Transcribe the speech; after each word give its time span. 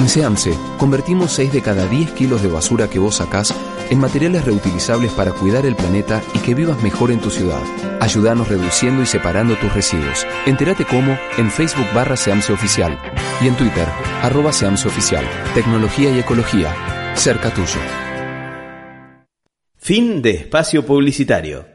En 0.00 0.08
SEAMSE, 0.08 0.56
convertimos 0.78 1.30
6 1.32 1.52
de 1.52 1.60
cada 1.60 1.86
10 1.86 2.12
kilos 2.12 2.40
de 2.40 2.48
basura 2.48 2.88
que 2.88 2.98
vos 2.98 3.16
sacás 3.16 3.54
en 3.90 3.98
materiales 3.98 4.46
reutilizables 4.46 5.12
para 5.12 5.32
cuidar 5.32 5.66
el 5.66 5.76
planeta 5.76 6.22
y 6.32 6.38
que 6.38 6.54
vivas 6.54 6.82
mejor 6.82 7.10
en 7.10 7.20
tu 7.20 7.28
ciudad. 7.28 7.60
Ayúdanos 8.00 8.48
reduciendo 8.48 9.02
y 9.02 9.06
separando 9.06 9.56
tus 9.56 9.74
residuos. 9.74 10.26
Entérate 10.46 10.86
cómo 10.86 11.18
en 11.36 11.50
Facebook 11.50 11.84
barra 11.94 12.16
SEAMSE 12.16 12.54
Oficial 12.54 12.98
y 13.42 13.48
en 13.48 13.56
Twitter, 13.56 13.86
arroba 14.22 14.54
SEAMSE 14.54 14.88
Oficial. 14.88 15.24
Tecnología 15.52 16.10
y 16.10 16.20
ecología, 16.20 16.74
cerca 17.14 17.52
tuyo. 17.52 17.78
Fin 19.76 20.22
de 20.22 20.30
espacio 20.30 20.86
publicitario. 20.86 21.66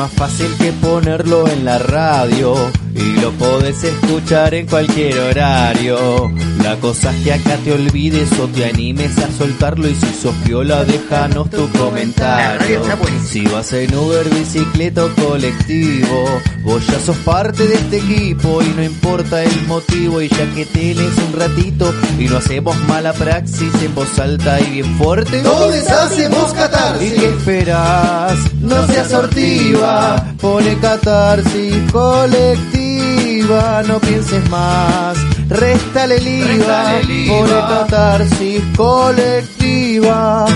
Más 0.00 0.12
fácil 0.12 0.48
que 0.56 0.72
ponerlo 0.72 1.46
en 1.46 1.66
la 1.66 1.78
radio 1.78 2.54
y 2.94 3.20
lo 3.20 3.32
podés 3.32 3.84
escuchar 3.84 4.54
en 4.54 4.66
cualquier 4.66 5.18
horario. 5.18 6.32
La 6.62 6.76
cosa 6.76 7.10
es 7.14 7.24
que 7.24 7.32
acá 7.32 7.56
te 7.64 7.72
olvides 7.72 8.30
o 8.38 8.46
te 8.48 8.66
animes 8.66 9.16
a 9.18 9.30
soltarlo 9.32 9.88
y 9.88 9.94
si 9.94 10.06
sos 10.14 10.34
piola 10.44 10.84
déjanos 10.84 11.48
tu 11.50 11.68
comentario. 11.70 12.82
Si 13.26 13.44
vas 13.46 13.72
en 13.72 13.94
Uber, 13.94 14.28
bicicleta 14.28 15.04
o 15.04 15.14
colectivo, 15.14 16.40
vos 16.62 16.86
ya 16.86 16.98
sos 17.00 17.16
parte 17.18 17.66
de 17.66 17.74
este 17.74 17.98
equipo 17.98 18.62
y 18.62 18.68
no 18.70 18.82
importa 18.82 19.42
el 19.42 19.66
motivo 19.66 20.20
y 20.20 20.28
ya 20.28 20.52
que 20.54 20.66
tenés 20.66 21.16
un 21.28 21.38
ratito 21.38 21.94
y 22.18 22.24
no 22.24 22.36
hacemos 22.36 22.76
mala 22.88 23.12
praxis 23.12 23.72
en 23.82 23.94
voz 23.94 24.18
alta 24.18 24.60
y 24.60 24.70
bien 24.70 24.98
fuerte. 24.98 25.40
Todos 25.42 25.74
hacemos 25.88 26.52
catarsis. 26.52 27.12
¿Y 27.12 27.16
qué 27.16 27.28
esperás? 27.28 28.38
No 28.60 28.86
seas 28.86 29.08
sortiva, 29.08 30.34
pone 30.40 30.76
catarsis 30.78 31.74
colectiva, 31.90 33.82
no 33.86 33.98
pienses 34.00 34.48
más, 34.50 35.16
réstale 35.50 36.16
el 36.16 36.26
IVA, 36.26 37.00
pone 37.28 37.58
catarsis 37.68 38.62
colectiva. 38.76 40.46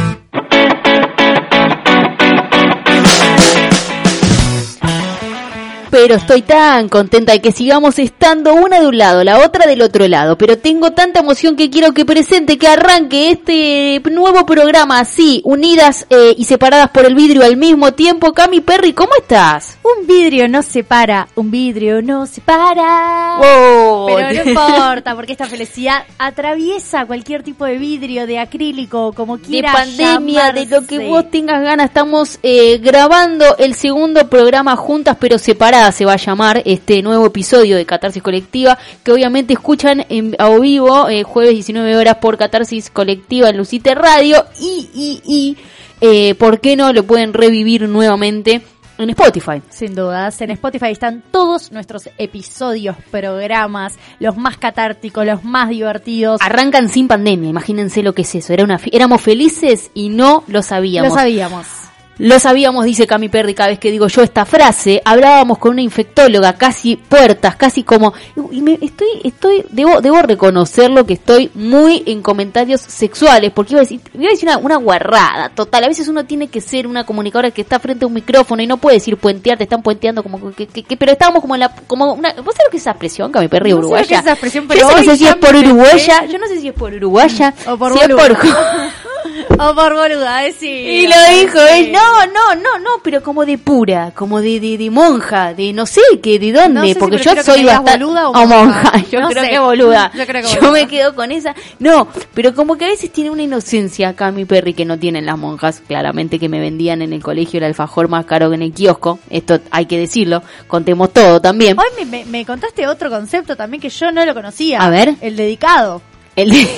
Pero 5.95 6.17
estoy 6.17 6.43
tan 6.43 6.89
contenta 6.89 7.35
de 7.35 7.41
que 7.41 7.53
sigamos 7.53 8.01
estando 8.01 8.53
una 8.53 8.81
de 8.81 8.89
un 8.89 8.99
lado, 8.99 9.23
la 9.23 9.39
otra 9.39 9.65
del 9.65 9.81
otro 9.81 10.09
lado. 10.09 10.37
Pero 10.37 10.59
tengo 10.59 10.91
tanta 10.91 11.21
emoción 11.21 11.55
que 11.55 11.71
quiero 11.71 11.95
que 11.95 12.05
presente, 12.05 12.59
que 12.59 12.67
arranque 12.67 13.31
este 13.31 14.03
nuevo 14.11 14.45
programa 14.45 14.99
así, 14.99 15.41
unidas 15.45 16.05
eh, 16.11 16.35
y 16.37 16.47
separadas 16.47 16.91
por 16.91 17.07
el 17.07 17.15
vidrio 17.15 17.45
al 17.45 17.57
mismo 17.57 17.93
tiempo. 17.93 18.33
Cami 18.33 18.61
Perry, 18.61 18.93
¿cómo 18.93 19.13
estás? 19.17 19.79
Un 19.85 20.05
vidrio 20.05 20.49
no 20.49 20.63
separa, 20.63 21.29
un 21.37 21.53
vidrio 21.53 22.03
no 22.03 22.27
separa. 22.27 23.39
Oh, 23.39 24.07
Pero 24.09 24.33
no 24.45 24.51
importa, 24.51 25.15
porque 25.15 25.31
esta 25.31 25.47
felicidad 25.47 26.03
atraviesa 26.19 27.07
cualquier 27.07 27.45
tipo 27.45 27.67
de 27.67 27.79
vidrio, 27.79 28.27
de 28.27 28.41
acrílico, 28.41 29.13
como 29.13 29.37
de 29.37 29.45
quiera 29.45 29.73
pandemia, 29.73 30.51
de 30.51 30.67
lo 30.67 30.85
que 30.85 31.07
vos 31.09 31.31
tengas 31.31 31.63
ganas. 31.63 31.87
Estamos 31.87 32.41
eh, 32.43 32.79
grabando 32.79 33.57
el 33.59 33.75
segundo 33.75 34.29
programa 34.29 34.75
juntas 34.75 35.17
pero 35.21 35.39
separadas 35.39 35.84
se 35.93 36.05
va 36.05 36.15
a 36.15 36.17
llamar 36.17 36.63
este 36.65 37.03
nuevo 37.03 37.27
episodio 37.27 37.77
de 37.77 37.87
Catarsis 37.87 38.23
Colectiva 38.23 38.79
que 39.03 39.13
obviamente 39.13 39.53
escuchan 39.55 40.05
en, 40.09 40.35
a 40.39 40.49
vivo 40.59 41.09
eh, 41.09 41.23
jueves 41.23 41.55
19 41.55 41.97
horas 41.97 42.17
por 42.17 42.39
Catarsis 42.39 42.91
Colectiva 42.91 43.49
en 43.49 43.57
Lucite 43.57 43.95
Radio 43.95 44.45
y, 44.61 44.89
y, 44.95 45.23
y 45.25 45.57
eh, 46.01 46.35
¿por 46.35 46.61
qué 46.61 46.77
no 46.77 46.93
lo 46.93 47.05
pueden 47.05 47.33
revivir 47.33 47.89
nuevamente 47.89 48.63
en 48.99 49.11
Spotify? 49.11 49.63
Sin 49.71 49.95
dudas, 49.95 50.41
en 50.41 50.51
Spotify 50.51 50.91
están 50.91 51.23
todos 51.31 51.73
nuestros 51.73 52.09
episodios, 52.19 52.97
programas, 53.11 53.99
los 54.21 54.37
más 54.37 54.57
catárticos, 54.57 55.25
los 55.27 55.45
más 55.45 55.71
divertidos. 55.71 56.41
Arrancan 56.43 56.89
sin 56.89 57.09
pandemia, 57.09 57.51
imagínense 57.51 58.03
lo 58.03 58.13
que 58.13 58.23
es 58.23 58.35
eso. 58.35 58.53
Era 58.53 58.65
una, 58.65 58.81
éramos 58.93 59.21
felices 59.21 59.91
y 59.95 60.09
no 60.09 60.45
lo 60.47 60.63
sabíamos. 60.63 61.11
Lo 61.11 61.17
sabíamos. 61.17 61.84
Lo 62.19 62.39
sabíamos, 62.39 62.85
dice 62.85 63.07
Cami 63.09 63.29
Perry, 63.29 63.55
cada 63.55 63.71
vez 63.71 63.79
que 63.81 63.91
digo 63.91 64.07
yo 64.07 64.23
esta 64.23 64.45
frase. 64.45 65.03
Hablábamos 65.05 65.59
con 65.59 65.73
una 65.73 65.83
infectóloga, 65.83 66.53
casi 66.53 66.95
puertas, 66.97 67.57
casi 67.57 67.83
como. 67.83 68.15
Y 68.53 68.63
me, 68.63 68.79
estoy, 68.81 69.09
estoy, 69.25 69.65
debo, 69.71 70.01
debo 70.01 70.23
reconocerlo 70.23 71.05
que 71.07 71.15
estoy 71.15 71.51
muy 71.55 72.05
en 72.07 72.23
comentarios 72.23 72.81
sexuales, 72.83 73.51
porque 73.53 73.73
iba 73.73 73.81
a 73.81 73.83
decir, 73.85 74.01
iba 74.15 74.29
a 74.29 74.31
decir 74.31 74.49
una, 74.49 74.59
una 74.59 74.77
guarrada 74.77 75.49
total. 75.49 75.85
A 75.85 75.89
veces 75.89 76.07
uno 76.07 76.25
tiene 76.25 76.47
que 76.47 76.61
ser 76.61 76.87
una 76.87 77.05
comunicadora 77.05 77.51
que 77.51 77.63
está 77.63 77.81
frente 77.81 78.05
a 78.05 78.09
un 78.09 78.15
micrófono 78.15 78.63
y 78.63 78.67
no 78.69 78.77
puede 78.77 78.97
decir 78.99 79.17
puentear, 79.17 79.59
te 79.59 79.65
están 79.65 79.83
puenteando 79.83 80.23
como 80.23 80.53
que, 80.55 80.67
que- 80.69 80.85
que- 80.85 80.97
pero 80.97 81.11
estábamos 81.11 81.41
como 81.41 81.55
en 81.57 81.61
la, 81.63 81.75
como 81.89 82.13
una, 82.13 82.33
¿vos 82.35 82.55
sabés 82.55 82.67
lo 82.67 82.71
que 82.71 82.77
es 82.77 82.83
esa 82.85 82.91
expresión, 82.93 83.33
Cami 83.33 83.49
Perry, 83.49 83.71
No 83.71 83.77
sé 83.77 83.81
lo 83.81 83.81
que 83.81 83.87
uruguaya? 83.87 84.17
es 84.17 84.23
esa 84.23 84.31
expresión, 84.33 84.69
Yo 84.69 84.91
no 84.91 85.03
sé 85.03 85.17
si 85.17 85.27
es 85.27 85.35
por 85.35 85.57
uruguaya, 85.57 86.19
pensé. 86.21 86.33
yo 86.33 86.39
no 86.39 86.47
sé 86.47 86.61
si 86.61 86.69
es 86.69 86.75
por 86.75 86.93
uruguaya, 86.95 87.55
O 87.67 87.77
por 87.77 87.93
si 87.93 87.99
es 87.99 88.09
boluda. 88.09 88.29
por... 88.29 88.39
o 89.59 89.75
por 89.75 89.95
boluda, 89.95 90.39
decir. 90.43 90.71
Y 91.05 91.07
lo 91.09 91.17
dijo 91.41 91.59
él, 91.61 91.93
no, 91.93 92.01
no, 92.27 92.55
no, 92.57 92.79
no, 92.79 92.91
pero 93.03 93.23
como 93.23 93.45
de 93.47 93.59
pura, 93.59 94.13
como 94.15 94.41
de, 94.41 94.61
de, 94.61 94.79
de 94.79 94.91
monja, 94.91 95.55
de 95.55 95.73
no 95.73 95.87
sé 95.87 96.01
qué, 96.23 96.39
de 96.39 96.53
dónde, 96.53 96.75
No 96.81 96.83
sé 96.87 96.95
si 96.95 96.99
porque 96.99 97.19
yo 97.19 97.43
soy 97.43 97.65
bastante 97.65 97.93
boluda 98.05 98.29
o 98.29 98.33
monja. 98.47 98.57
monja. 98.65 98.93
Yo 99.11 99.21
No 99.21 99.29
creo 99.29 99.45
sé. 99.45 99.51
que 99.51 99.59
boluda. 99.59 100.11
Yo 100.15 100.27
creo 100.27 100.43
que 100.43 100.49
Yo 100.49 100.61
boluda. 100.61 100.73
me 100.73 100.87
quedo 100.89 101.15
con 101.15 101.33
esa. 101.33 101.55
No, 101.79 102.09
pero 102.35 102.55
como 102.55 102.77
que 102.77 102.85
a 102.85 102.89
veces 102.89 103.13
tiene 103.13 103.31
una 103.31 103.43
inocencia 103.43 104.09
acá 104.11 104.31
mi 104.33 104.45
Perry 104.45 104.75
que 104.75 104.85
no 104.85 104.99
tienen 104.99 105.27
las 105.27 105.39
monjas, 105.39 105.83
claramente 105.87 106.39
que 106.39 106.49
me 106.49 106.61
vendían 106.61 107.03
en 107.03 107.13
el 107.13 107.23
colegio 107.23 107.59
el 107.59 107.65
alfajor 107.65 108.09
más 108.09 108.25
caro 108.27 108.49
que 108.51 108.57
en 108.57 108.63
el 108.63 108.73
kiosco. 108.73 109.19
Esto 109.31 109.61
hay 109.71 109.87
que 109.87 109.99
decirlo, 109.99 110.43
contemos 110.67 111.13
todo 111.13 111.41
también. 111.41 111.77
Hoy 111.79 111.87
me, 111.99 112.05
me- 112.07 112.25
me 112.25 112.45
contaste 112.47 112.87
otro 112.87 113.11
concepto 113.11 113.57
también 113.57 113.81
que 113.81 113.89
yo 113.89 114.11
no 114.13 114.25
lo 114.25 114.35
conocía. 114.35 114.81
A 114.81 114.91
ver. 114.91 115.15
El 115.21 115.37
dedicado. 115.37 116.03
El 116.37 116.51
de- 116.51 116.69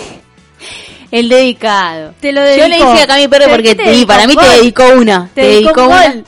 el 1.11 1.29
dedicado. 1.29 2.15
Te 2.21 2.33
lo 2.33 2.41
Yo 2.43 2.47
dedico. 2.47 2.69
le 2.69 2.77
dije 2.77 3.03
a 3.03 3.07
Cami 3.07 3.29
Perry 3.29 3.45
¿Te- 3.45 3.51
porque 3.51 3.75
te 3.75 3.83
dedicó? 3.85 4.07
para 4.09 4.27
mí 4.27 4.37
te 4.37 4.47
dedicó 4.47 4.85
una. 4.97 5.29
Te 5.35 5.41
dedicó 5.43 5.83
un 5.83 5.87
una. 5.93 6.03
gol. 6.13 6.25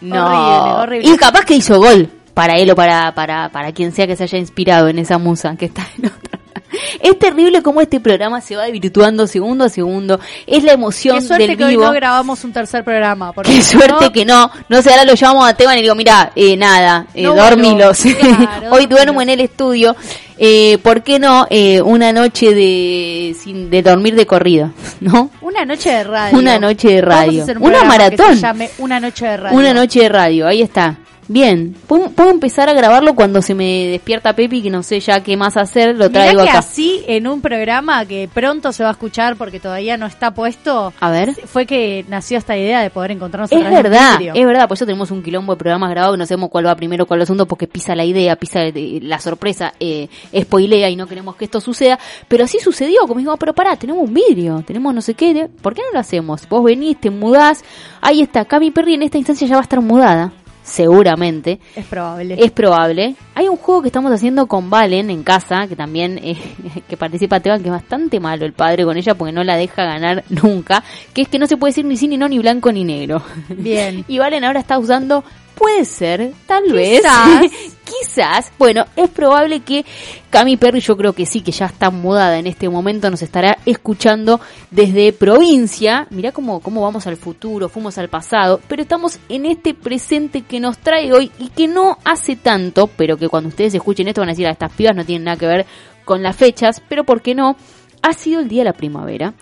No. 0.00 0.26
Horrible, 0.26 0.72
horrible. 0.82 1.08
Y 1.10 1.16
capaz 1.16 1.44
que 1.44 1.54
hizo 1.54 1.78
gol 1.78 2.08
para 2.34 2.54
él 2.56 2.70
o 2.70 2.76
para, 2.76 3.12
para, 3.14 3.48
para 3.48 3.72
quien 3.72 3.92
sea 3.92 4.06
que 4.06 4.14
se 4.16 4.22
haya 4.24 4.38
inspirado 4.38 4.88
en 4.88 4.98
esa 5.00 5.18
musa 5.18 5.56
que 5.56 5.64
está 5.66 5.86
en 5.98 6.06
otra. 6.06 6.27
Es 7.00 7.18
terrible 7.18 7.62
cómo 7.62 7.80
este 7.80 8.00
programa 8.00 8.40
se 8.40 8.56
va 8.56 8.64
desvirtuando 8.64 9.26
segundo 9.26 9.64
a 9.64 9.68
segundo. 9.68 10.18
Es 10.46 10.62
la 10.64 10.72
emoción 10.72 11.18
Qué 11.20 11.26
suerte 11.26 11.46
del 11.48 11.56
que 11.56 11.64
hoy 11.64 11.76
no 11.76 11.92
grabamos 11.92 12.42
un 12.44 12.52
tercer 12.52 12.84
programa. 12.84 13.32
porque 13.32 13.52
Qué 13.52 13.62
suerte 13.62 14.04
no- 14.06 14.12
que 14.12 14.24
no. 14.24 14.50
No 14.68 14.82
sé, 14.82 14.90
ahora 14.90 15.04
lo 15.04 15.14
llamamos 15.14 15.48
a 15.48 15.54
Teban 15.54 15.74
y 15.74 15.78
le 15.78 15.82
digo, 15.82 15.94
mira, 15.94 16.32
eh, 16.34 16.56
nada, 16.56 17.06
eh, 17.14 17.22
No, 17.22 17.34
dormilos. 17.34 18.00
claro, 18.20 18.70
Hoy 18.72 18.86
duermo 18.86 19.22
en 19.22 19.28
el 19.30 19.40
estudio. 19.40 19.96
Eh, 20.40 20.78
¿Por 20.84 21.02
qué 21.02 21.18
no 21.18 21.46
eh, 21.50 21.82
una 21.82 22.12
noche 22.12 22.54
de, 22.54 23.34
sin, 23.42 23.70
de 23.70 23.82
dormir 23.82 24.14
de 24.14 24.26
corrido? 24.26 24.70
¿No? 25.00 25.30
Una 25.40 25.64
noche 25.64 25.90
de 25.90 26.04
radio. 26.04 26.38
Una 26.38 26.58
noche 26.58 26.88
de 26.88 27.00
radio. 27.00 27.44
un 27.44 27.56
Una 27.62 27.80
que 27.80 27.86
maratón. 27.86 28.34
se 28.36 28.40
llame 28.42 28.70
Una 28.78 29.00
noche 29.00 29.26
de 29.26 29.36
radio. 29.36 29.58
Una 29.58 29.74
noche 29.74 30.00
de 30.00 30.08
radio, 30.08 30.46
ahí 30.46 30.62
está. 30.62 30.96
Bien, 31.30 31.76
puedo, 31.86 32.08
puedo 32.10 32.30
empezar 32.30 32.70
a 32.70 32.72
grabarlo 32.72 33.14
cuando 33.14 33.42
se 33.42 33.54
me 33.54 33.86
despierta 33.88 34.32
Pepi, 34.32 34.62
que 34.62 34.70
no 34.70 34.82
sé 34.82 34.98
ya 35.00 35.22
qué 35.22 35.36
más 35.36 35.58
hacer, 35.58 35.90
lo 35.94 36.08
Mirá 36.08 36.22
traigo 36.22 36.42
que 36.42 36.48
acá. 36.48 36.60
así 36.60 37.02
en 37.06 37.26
un 37.26 37.42
programa 37.42 38.06
que 38.06 38.30
pronto 38.32 38.72
se 38.72 38.82
va 38.82 38.88
a 38.88 38.92
escuchar 38.92 39.36
porque 39.36 39.60
todavía 39.60 39.98
no 39.98 40.06
está 40.06 40.32
puesto, 40.32 40.92
A 40.98 41.10
ver. 41.10 41.34
fue 41.46 41.66
que 41.66 42.06
nació 42.08 42.38
esta 42.38 42.56
idea 42.56 42.80
de 42.80 42.88
poder 42.88 43.10
encontrarnos 43.10 43.52
a 43.52 43.54
Es 43.54 43.70
verdad, 43.70 44.18
es 44.34 44.46
verdad, 44.46 44.66
pues 44.68 44.80
ya 44.80 44.86
tenemos 44.86 45.10
un 45.10 45.22
quilombo 45.22 45.52
de 45.52 45.58
programas 45.58 45.90
grabados 45.90 46.14
que 46.14 46.18
no 46.18 46.26
sabemos 46.26 46.48
cuál 46.48 46.66
va 46.66 46.74
primero, 46.74 47.04
cuál 47.04 47.20
va 47.20 47.26
segundo, 47.26 47.44
porque 47.46 47.66
pisa 47.66 47.94
la 47.94 48.06
idea, 48.06 48.34
pisa 48.36 48.62
eh, 48.62 48.98
la 49.02 49.18
sorpresa, 49.18 49.74
eh, 49.80 50.08
spoilea 50.34 50.88
y 50.88 50.96
no 50.96 51.06
queremos 51.06 51.36
que 51.36 51.44
esto 51.44 51.60
suceda. 51.60 51.98
Pero 52.26 52.44
así 52.44 52.58
sucedió, 52.58 53.02
como 53.02 53.16
dijimos, 53.16 53.36
pero 53.38 53.52
pará, 53.52 53.76
tenemos 53.76 54.02
un 54.08 54.14
vidrio, 54.14 54.62
tenemos 54.66 54.94
no 54.94 55.02
sé 55.02 55.12
qué, 55.12 55.48
¿por 55.60 55.74
qué 55.74 55.82
no 55.82 55.88
lo 55.92 55.98
hacemos? 56.00 56.48
Vos 56.48 56.64
venís, 56.64 56.98
te 56.98 57.10
mudás, 57.10 57.62
ahí 58.00 58.22
está, 58.22 58.46
Cami 58.46 58.70
Perry 58.70 58.94
en 58.94 59.02
esta 59.02 59.18
instancia 59.18 59.46
ya 59.46 59.56
va 59.56 59.60
a 59.60 59.62
estar 59.64 59.82
mudada, 59.82 60.32
seguramente. 60.68 61.58
Es 61.74 61.86
probable. 61.86 62.36
Es 62.38 62.50
probable. 62.50 63.16
Hay 63.34 63.48
un 63.48 63.56
juego 63.56 63.82
que 63.82 63.88
estamos 63.88 64.12
haciendo 64.12 64.46
con 64.46 64.70
Valen 64.70 65.10
en 65.10 65.22
casa, 65.22 65.66
que 65.66 65.76
también 65.76 66.18
eh, 66.22 66.36
que 66.88 66.96
participa 66.96 67.40
Teban, 67.40 67.62
que 67.62 67.68
es 67.68 67.72
bastante 67.72 68.20
malo 68.20 68.44
el 68.44 68.52
padre 68.52 68.84
con 68.84 68.96
ella 68.96 69.14
porque 69.14 69.32
no 69.32 69.42
la 69.44 69.56
deja 69.56 69.84
ganar 69.84 70.24
nunca, 70.42 70.84
que 71.14 71.22
es 71.22 71.28
que 71.28 71.38
no 71.38 71.46
se 71.46 71.56
puede 71.56 71.70
decir 71.70 71.84
ni 71.84 71.96
sí, 71.96 72.08
ni 72.08 72.16
no, 72.16 72.28
ni 72.28 72.38
blanco, 72.38 72.70
ni 72.72 72.84
negro. 72.84 73.22
Bien. 73.48 74.04
Y 74.08 74.18
Valen 74.18 74.44
ahora 74.44 74.60
está 74.60 74.78
usando 74.78 75.22
puede 75.58 75.84
ser, 75.84 76.32
tal 76.46 76.64
Quizás. 76.64 77.40
vez, 77.40 77.52
quizás, 77.84 78.52
bueno, 78.58 78.84
es 78.94 79.10
probable 79.10 79.60
que 79.60 79.84
Cami 80.30 80.56
Perry, 80.56 80.80
yo 80.80 80.96
creo 80.96 81.12
que 81.12 81.26
sí, 81.26 81.40
que 81.40 81.50
ya 81.50 81.66
está 81.66 81.90
mudada 81.90 82.38
en 82.38 82.46
este 82.46 82.68
momento, 82.68 83.10
nos 83.10 83.22
estará 83.22 83.58
escuchando 83.66 84.40
desde 84.70 85.12
provincia. 85.12 86.06
Mirá 86.10 86.32
cómo, 86.32 86.60
cómo 86.60 86.82
vamos 86.82 87.06
al 87.06 87.16
futuro, 87.16 87.68
fuimos 87.68 87.98
al 87.98 88.08
pasado, 88.08 88.60
pero 88.68 88.82
estamos 88.82 89.18
en 89.28 89.46
este 89.46 89.74
presente 89.74 90.42
que 90.42 90.60
nos 90.60 90.78
trae 90.78 91.12
hoy 91.12 91.32
y 91.38 91.48
que 91.48 91.66
no 91.66 91.98
hace 92.04 92.36
tanto, 92.36 92.86
pero 92.86 93.16
que 93.16 93.28
cuando 93.28 93.48
ustedes 93.48 93.74
escuchen 93.74 94.06
esto 94.08 94.20
van 94.20 94.28
a 94.28 94.32
decir, 94.32 94.46
a 94.46 94.52
estas 94.52 94.72
pibas 94.72 94.94
no 94.94 95.04
tienen 95.04 95.24
nada 95.24 95.36
que 95.36 95.46
ver 95.46 95.66
con 96.04 96.22
las 96.22 96.36
fechas, 96.36 96.80
pero 96.88 97.04
¿por 97.04 97.20
qué 97.20 97.34
no? 97.34 97.56
Ha 98.02 98.12
sido 98.12 98.40
el 98.40 98.48
día 98.48 98.60
de 98.60 98.70
la 98.70 98.72
primavera, 98.74 99.34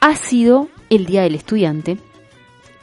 ha 0.00 0.16
sido 0.16 0.68
el 0.88 1.04
día 1.04 1.22
del 1.22 1.34
estudiante. 1.34 1.98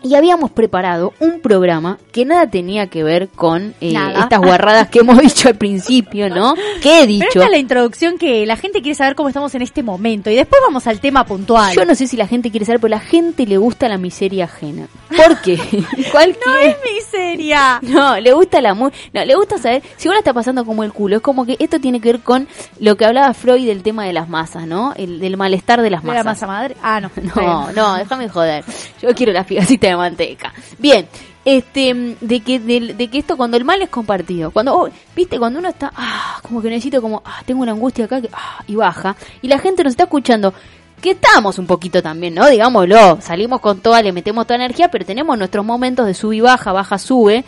Y 0.03 0.13
habíamos 0.13 0.51
preparado 0.51 1.13
un 1.19 1.41
programa 1.41 1.97
que 2.11 2.23
nada 2.23 2.47
tenía 2.47 2.85
que 2.87 3.03
ver 3.03 3.29
con 3.29 3.73
eh, 3.81 3.93
estas 4.19 4.39
guarradas 4.39 4.89
que 4.89 4.99
hemos 4.99 5.17
dicho 5.21 5.47
al 5.49 5.55
principio, 5.55 6.29
¿no? 6.29 6.53
¿Qué 6.83 6.97
he 6.99 7.01
Pero 7.01 7.07
dicho? 7.07 7.27
esta 7.29 7.45
es 7.45 7.51
la 7.51 7.57
introducción 7.57 8.17
que 8.19 8.45
la 8.45 8.57
gente 8.57 8.81
quiere 8.81 8.95
saber 8.95 9.15
cómo 9.15 9.29
estamos 9.29 9.55
en 9.55 9.63
este 9.63 9.81
momento. 9.81 10.29
Y 10.29 10.35
después 10.35 10.61
vamos 10.65 10.85
al 10.85 10.99
tema 10.99 11.25
puntual. 11.25 11.73
Yo 11.75 11.83
no 11.83 11.95
sé 11.95 12.07
si 12.07 12.15
la 12.15 12.27
gente 12.27 12.51
quiere 12.51 12.65
saber, 12.65 12.79
pero 12.79 12.91
la 12.91 12.99
gente 12.99 13.45
le 13.47 13.57
gusta 13.57 13.89
la 13.89 13.97
miseria 13.97 14.45
ajena. 14.45 14.87
¿Por 15.15 15.41
qué? 15.41 15.57
¿Cuál 16.11 16.37
No 16.45 16.55
es 16.57 16.75
miseria. 16.93 17.79
No, 17.81 18.19
le 18.19 18.33
gusta 18.33 18.61
la 18.61 18.75
mu 18.75 18.89
no, 19.13 19.25
le 19.25 19.35
gusta 19.35 19.57
saber 19.57 19.81
si 19.97 20.07
vos 20.07 20.15
la 20.15 20.19
está 20.19 20.33
pasando 20.33 20.63
como 20.63 20.83
el 20.83 20.93
culo. 20.93 21.15
Es 21.17 21.21
como 21.23 21.45
que 21.45 21.55
esto 21.59 21.79
tiene 21.79 21.99
que 21.99 22.11
ver 22.11 22.21
con 22.21 22.47
lo 22.79 22.95
que 22.97 23.05
hablaba 23.05 23.33
Freud 23.33 23.65
del 23.65 23.81
tema 23.81 24.05
de 24.05 24.13
las 24.13 24.29
masas, 24.29 24.67
¿no? 24.67 24.93
El 24.95 25.19
del 25.19 25.37
malestar 25.37 25.81
de 25.81 25.89
las 25.89 26.03
¿De 26.03 26.07
masas. 26.07 26.25
la 26.25 26.31
masa 26.31 26.47
madre? 26.47 26.77
Ah, 26.83 27.01
no. 27.01 27.09
No, 27.35 27.71
no, 27.73 27.95
déjame 27.95 28.29
joder. 28.29 28.63
Yo 29.01 29.09
quiero 29.15 29.33
la 29.33 29.43
figacita 29.43 29.86
de 29.89 29.97
manteca. 29.97 30.53
Bien, 30.77 31.07
este, 31.45 32.15
de 32.19 32.39
que, 32.41 32.59
de, 32.59 32.93
de 32.93 33.07
que 33.07 33.19
esto 33.19 33.37
cuando 33.37 33.55
el 33.55 33.63
mal 33.63 33.81
es 33.81 33.89
compartido, 33.89 34.51
cuando, 34.51 34.75
oh, 34.75 34.89
viste, 35.15 35.39
cuando 35.39 35.59
uno 35.59 35.69
está, 35.69 35.91
ah, 35.95 36.39
como 36.41 36.61
que 36.61 36.69
necesito 36.69 37.01
como, 37.01 37.21
ah, 37.23 37.41
tengo 37.45 37.61
una 37.61 37.71
angustia 37.71 38.05
acá, 38.05 38.19
que, 38.21 38.29
ah, 38.33 38.63
y 38.67 38.75
baja, 38.75 39.15
y 39.41 39.47
la 39.47 39.57
gente 39.57 39.83
nos 39.83 39.91
está 39.91 40.03
escuchando, 40.03 40.53
que 41.01 41.11
estamos 41.11 41.57
un 41.57 41.65
poquito 41.67 42.01
también, 42.01 42.33
¿no? 42.33 42.47
Digámoslo, 42.47 43.19
salimos 43.21 43.61
con 43.61 43.79
toda, 43.79 44.01
le 44.01 44.11
metemos 44.11 44.45
toda 44.45 44.55
energía, 44.55 44.89
pero 44.89 45.05
tenemos 45.05 45.37
nuestros 45.37 45.63
momentos 45.63 46.05
de 46.05 46.13
sub 46.13 46.33
y 46.33 46.41
baja, 46.41 46.71
baja, 46.71 46.97
sube. 46.97 47.45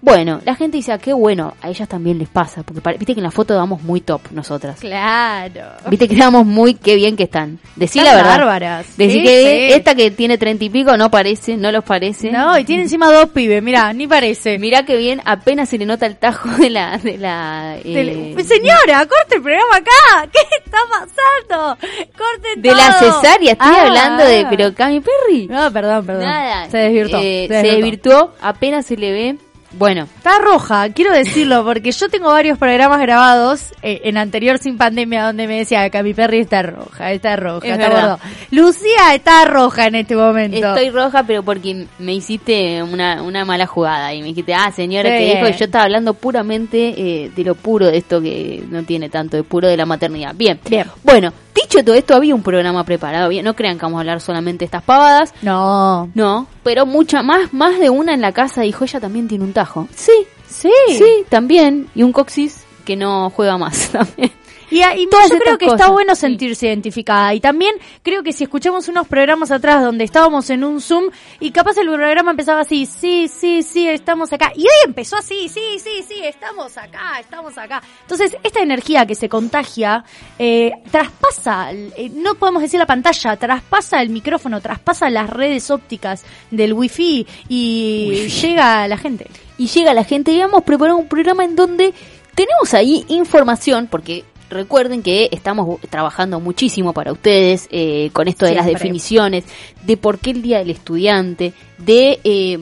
Bueno, 0.00 0.40
la 0.44 0.54
gente 0.54 0.76
dice, 0.76 0.92
ah, 0.92 0.98
qué 0.98 1.12
bueno, 1.12 1.54
a 1.60 1.68
ellas 1.70 1.88
también 1.88 2.18
les 2.18 2.28
pasa, 2.28 2.62
porque 2.62 2.80
viste 2.98 3.14
que 3.14 3.20
en 3.20 3.24
la 3.24 3.32
foto 3.32 3.54
damos 3.54 3.82
muy 3.82 4.00
top 4.00 4.20
nosotras. 4.30 4.78
Claro. 4.78 5.62
Viste 5.90 6.06
que 6.08 6.14
damos 6.14 6.46
muy 6.46 6.74
qué 6.74 6.94
bien 6.94 7.16
que 7.16 7.24
están. 7.24 7.58
Decí 7.74 8.00
la 8.00 8.14
verdad. 8.14 8.38
bárbaras. 8.38 8.96
Decí 8.96 9.18
Sí, 9.18 9.22
que 9.24 9.68
sí. 9.70 9.74
esta 9.74 9.94
que 9.96 10.10
tiene 10.12 10.38
treinta 10.38 10.64
y 10.64 10.70
pico 10.70 10.96
no 10.96 11.10
parece, 11.10 11.56
no 11.56 11.72
los 11.72 11.82
parece. 11.82 12.30
No, 12.30 12.56
y 12.58 12.64
tiene 12.64 12.84
encima 12.84 13.10
dos 13.12 13.30
pibes, 13.30 13.60
mira, 13.62 13.92
ni 13.92 14.06
parece. 14.06 14.58
Mirá 14.58 14.84
que 14.84 14.96
bien, 14.96 15.20
apenas 15.24 15.68
se 15.68 15.78
le 15.78 15.84
nota 15.86 16.06
el 16.06 16.16
tajo 16.16 16.48
de 16.50 16.70
la, 16.70 16.96
de 16.98 17.18
la, 17.18 17.76
eh, 17.84 18.36
Señora, 18.44 18.98
corte 19.06 19.34
el 19.36 19.42
programa 19.42 19.76
acá. 19.76 20.28
¿Qué 20.32 20.38
está 20.64 20.78
pasando? 20.90 21.76
Corte 22.16 22.48
de 22.60 22.72
la 22.72 22.98
todo. 23.00 23.20
cesárea. 23.20 23.52
Estoy 23.52 23.68
Ah, 23.74 23.82
hablando 23.86 24.24
de, 24.24 24.46
pero 24.48 24.72
Cami 24.74 25.00
Perry. 25.00 25.48
No, 25.48 25.72
perdón, 25.72 26.06
perdón. 26.06 26.22
Nada. 26.24 26.70
Se 26.70 26.78
desvirtuó. 26.78 27.18
Eh, 27.20 27.46
se 27.48 27.54
desvirtuó, 27.62 28.34
apenas 28.40 28.86
se 28.86 28.96
le 28.96 29.10
ve. 29.12 29.38
Bueno, 29.72 30.08
Está 30.16 30.38
roja, 30.38 30.88
quiero 30.90 31.12
decirlo, 31.12 31.62
porque 31.64 31.92
yo 31.92 32.08
tengo 32.08 32.28
varios 32.30 32.56
programas 32.58 33.00
grabados 33.00 33.72
eh, 33.82 34.00
en 34.04 34.16
anterior 34.16 34.58
sin 34.58 34.78
pandemia 34.78 35.24
donde 35.24 35.46
me 35.46 35.58
decía 35.58 35.88
que 35.90 36.02
mi 36.02 36.14
perri 36.14 36.40
está 36.40 36.62
roja, 36.62 37.12
está 37.12 37.36
roja, 37.36 37.66
Es 37.66 37.72
está 37.74 37.88
verdad. 37.88 38.18
gordo. 38.18 38.20
Lucía 38.50 39.14
está 39.14 39.44
roja 39.44 39.86
en 39.86 39.96
este 39.96 40.16
momento. 40.16 40.56
estoy 40.56 40.88
roja, 40.90 41.22
pero 41.24 41.42
porque 41.42 41.86
me 41.98 42.14
hiciste 42.14 42.82
una, 42.82 43.22
una 43.22 43.44
mala 43.44 43.66
jugada 43.66 44.14
y 44.14 44.20
me 44.22 44.28
dijiste, 44.28 44.54
ah, 44.54 44.72
señora, 44.74 45.10
Sí. 45.10 45.16
que 45.18 45.34
dijo 45.34 45.46
que 45.46 45.58
yo 45.58 45.64
estaba 45.66 45.84
hablando 45.84 46.14
puramente 46.14 46.94
eh, 46.96 47.30
de 47.36 47.44
lo 47.44 47.54
puro 47.54 47.86
de 47.86 47.98
esto 47.98 48.20
que 48.22 48.64
no 48.70 48.82
tiene 48.84 49.10
tanto 49.10 49.36
de 49.36 49.42
puro 49.42 49.68
de 49.68 49.76
la 49.76 49.84
maternidad. 49.86 50.34
Bien, 50.34 50.58
Bien. 50.68 50.86
Bueno, 51.04 51.32
dicho 51.62 51.84
todo 51.84 51.94
esto, 51.94 52.14
había 52.14 52.34
un 52.34 52.42
programa 52.42 52.84
preparado. 52.84 53.30
No 53.42 53.54
crean 53.54 53.76
que 53.78 53.82
vamos 53.84 53.98
a 53.98 54.00
hablar 54.00 54.20
solamente 54.20 54.60
de 54.60 54.64
estas 54.66 54.82
pavadas. 54.82 55.32
No. 55.42 56.10
No, 56.14 56.46
pero 56.62 56.86
mucha 56.86 57.22
más, 57.22 57.52
más 57.52 57.78
de 57.78 57.90
una 57.90 58.14
en 58.14 58.20
la 58.20 58.32
casa 58.32 58.62
dijo, 58.62 58.84
ella 58.84 59.00
también 59.00 59.28
tiene 59.28 59.44
un 59.44 59.52
tajo. 59.52 59.88
Sí, 59.94 60.12
Sí. 60.48 60.70
sí, 60.96 61.24
también. 61.28 61.88
Y 61.94 62.02
un 62.02 62.12
coxis 62.12 62.64
que 62.84 62.96
no 62.96 63.30
juega 63.30 63.58
más 63.58 63.88
también. 63.92 64.32
Y, 64.70 64.82
y 64.82 65.06
Todas 65.08 65.30
yo 65.30 65.38
creo 65.38 65.58
que 65.58 65.66
cosas, 65.66 65.80
está 65.80 65.92
bueno 65.92 66.14
sí. 66.14 66.22
sentirse 66.22 66.66
identificada. 66.66 67.34
Y 67.34 67.40
también 67.40 67.74
creo 68.02 68.22
que 68.22 68.32
si 68.32 68.44
escuchamos 68.44 68.88
unos 68.88 69.06
programas 69.06 69.50
atrás 69.50 69.82
donde 69.82 70.04
estábamos 70.04 70.50
en 70.50 70.64
un 70.64 70.80
Zoom 70.80 71.10
y 71.40 71.50
capaz 71.50 71.78
el 71.78 71.86
programa 71.86 72.32
empezaba 72.32 72.60
así, 72.60 72.86
sí, 72.86 73.28
sí, 73.28 73.62
sí, 73.62 73.88
estamos 73.88 74.32
acá. 74.32 74.52
Y 74.54 74.62
hoy 74.62 74.86
empezó 74.86 75.16
así, 75.16 75.48
sí, 75.48 75.78
sí, 75.78 76.04
sí, 76.06 76.20
estamos 76.24 76.76
acá, 76.76 77.18
estamos 77.20 77.56
acá. 77.56 77.82
Entonces, 78.02 78.36
esta 78.42 78.60
energía 78.60 79.06
que 79.06 79.14
se 79.14 79.28
contagia 79.28 80.04
eh, 80.38 80.72
traspasa, 80.90 81.72
eh, 81.72 82.10
no 82.14 82.34
podemos 82.34 82.62
decir 82.62 82.78
la 82.78 82.86
pantalla, 82.86 83.36
traspasa 83.36 84.02
el 84.02 84.10
micrófono, 84.10 84.60
traspasa 84.60 85.10
las 85.10 85.30
redes 85.30 85.70
ópticas 85.70 86.24
del 86.50 86.72
wifi 86.72 87.26
y 87.48 88.28
llega 88.28 88.82
a 88.82 88.88
la 88.88 88.96
gente. 88.96 89.26
Y 89.56 89.66
llega 89.66 89.92
la 89.92 90.04
gente 90.04 90.30
y 90.32 90.40
hemos 90.40 90.62
preparado 90.62 90.98
un 90.98 91.08
programa 91.08 91.44
en 91.44 91.56
donde 91.56 91.92
tenemos 92.34 92.72
ahí 92.74 93.04
información, 93.08 93.88
porque 93.90 94.24
recuerden 94.50 95.02
que 95.02 95.28
estamos 95.32 95.80
trabajando 95.90 96.40
muchísimo 96.40 96.92
para 96.92 97.12
ustedes 97.12 97.68
eh, 97.70 98.10
con 98.12 98.28
esto 98.28 98.46
de 98.46 98.54
las 98.54 98.66
definiciones, 98.66 99.44
de 99.84 99.96
por 99.96 100.18
qué 100.18 100.30
el 100.30 100.42
Día 100.42 100.58
del 100.58 100.70
Estudiante, 100.70 101.52
de... 101.78 102.20
eh, 102.24 102.58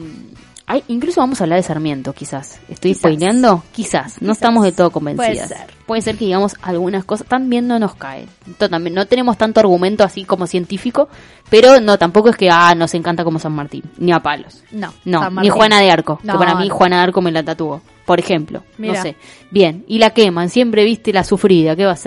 ay, 0.65 0.83
incluso 0.89 1.21
vamos 1.21 1.39
a 1.39 1.45
hablar 1.45 1.57
de 1.57 1.63
Sarmiento, 1.63 2.13
quizás. 2.13 2.59
¿Estoy 2.67 2.93
spoileando? 2.93 3.63
Quizás. 3.71 4.21
No 4.21 4.33
estamos 4.33 4.63
del 4.65 4.75
todo 4.75 4.91
convencidas. 4.91 5.47
Puede 5.47 5.47
ser. 5.47 5.77
Puede 5.85 6.01
ser 6.01 6.17
que 6.17 6.25
digamos 6.25 6.55
algunas 6.61 7.05
cosas, 7.05 7.25
también 7.27 7.67
no 7.67 7.79
nos 7.79 7.95
cae. 7.95 8.27
Esto 8.49 8.69
también, 8.69 8.93
no 8.93 9.05
tenemos 9.05 9.37
tanto 9.37 9.61
argumento 9.61 10.03
así 10.03 10.25
como 10.25 10.45
científico, 10.45 11.07
pero 11.49 11.79
no, 11.79 11.97
tampoco 11.97 12.29
es 12.29 12.35
que, 12.35 12.49
ah, 12.49 12.75
nos 12.75 12.93
encanta 12.93 13.23
como 13.23 13.39
San 13.39 13.53
Martín, 13.53 13.83
ni 13.97 14.11
a 14.11 14.19
palos. 14.19 14.61
No, 14.71 14.93
No, 15.05 15.29
ni. 15.29 15.47
Juana 15.47 15.79
de 15.79 15.89
Arco, 15.89 16.19
No, 16.23 16.33
que 16.33 16.39
para 16.39 16.55
mí 16.55 16.67
no. 16.67 16.75
Juana 16.75 16.97
de 16.97 17.03
Arco 17.03 17.21
me 17.21 17.31
la 17.31 17.43
tatuó, 17.43 17.81
por 18.07 18.21
ejemplo. 18.21 18.63
No 18.77 18.95
sé. 18.95 19.17
Bien, 19.51 19.83
y 19.85 19.97
la 19.97 20.11
queman, 20.11 20.49
siempre 20.49 20.85
viste 20.85 21.11
la 21.11 21.25
sufrida, 21.25 21.75
¿qué 21.75 21.83
va 21.83 21.91
a 21.91 21.97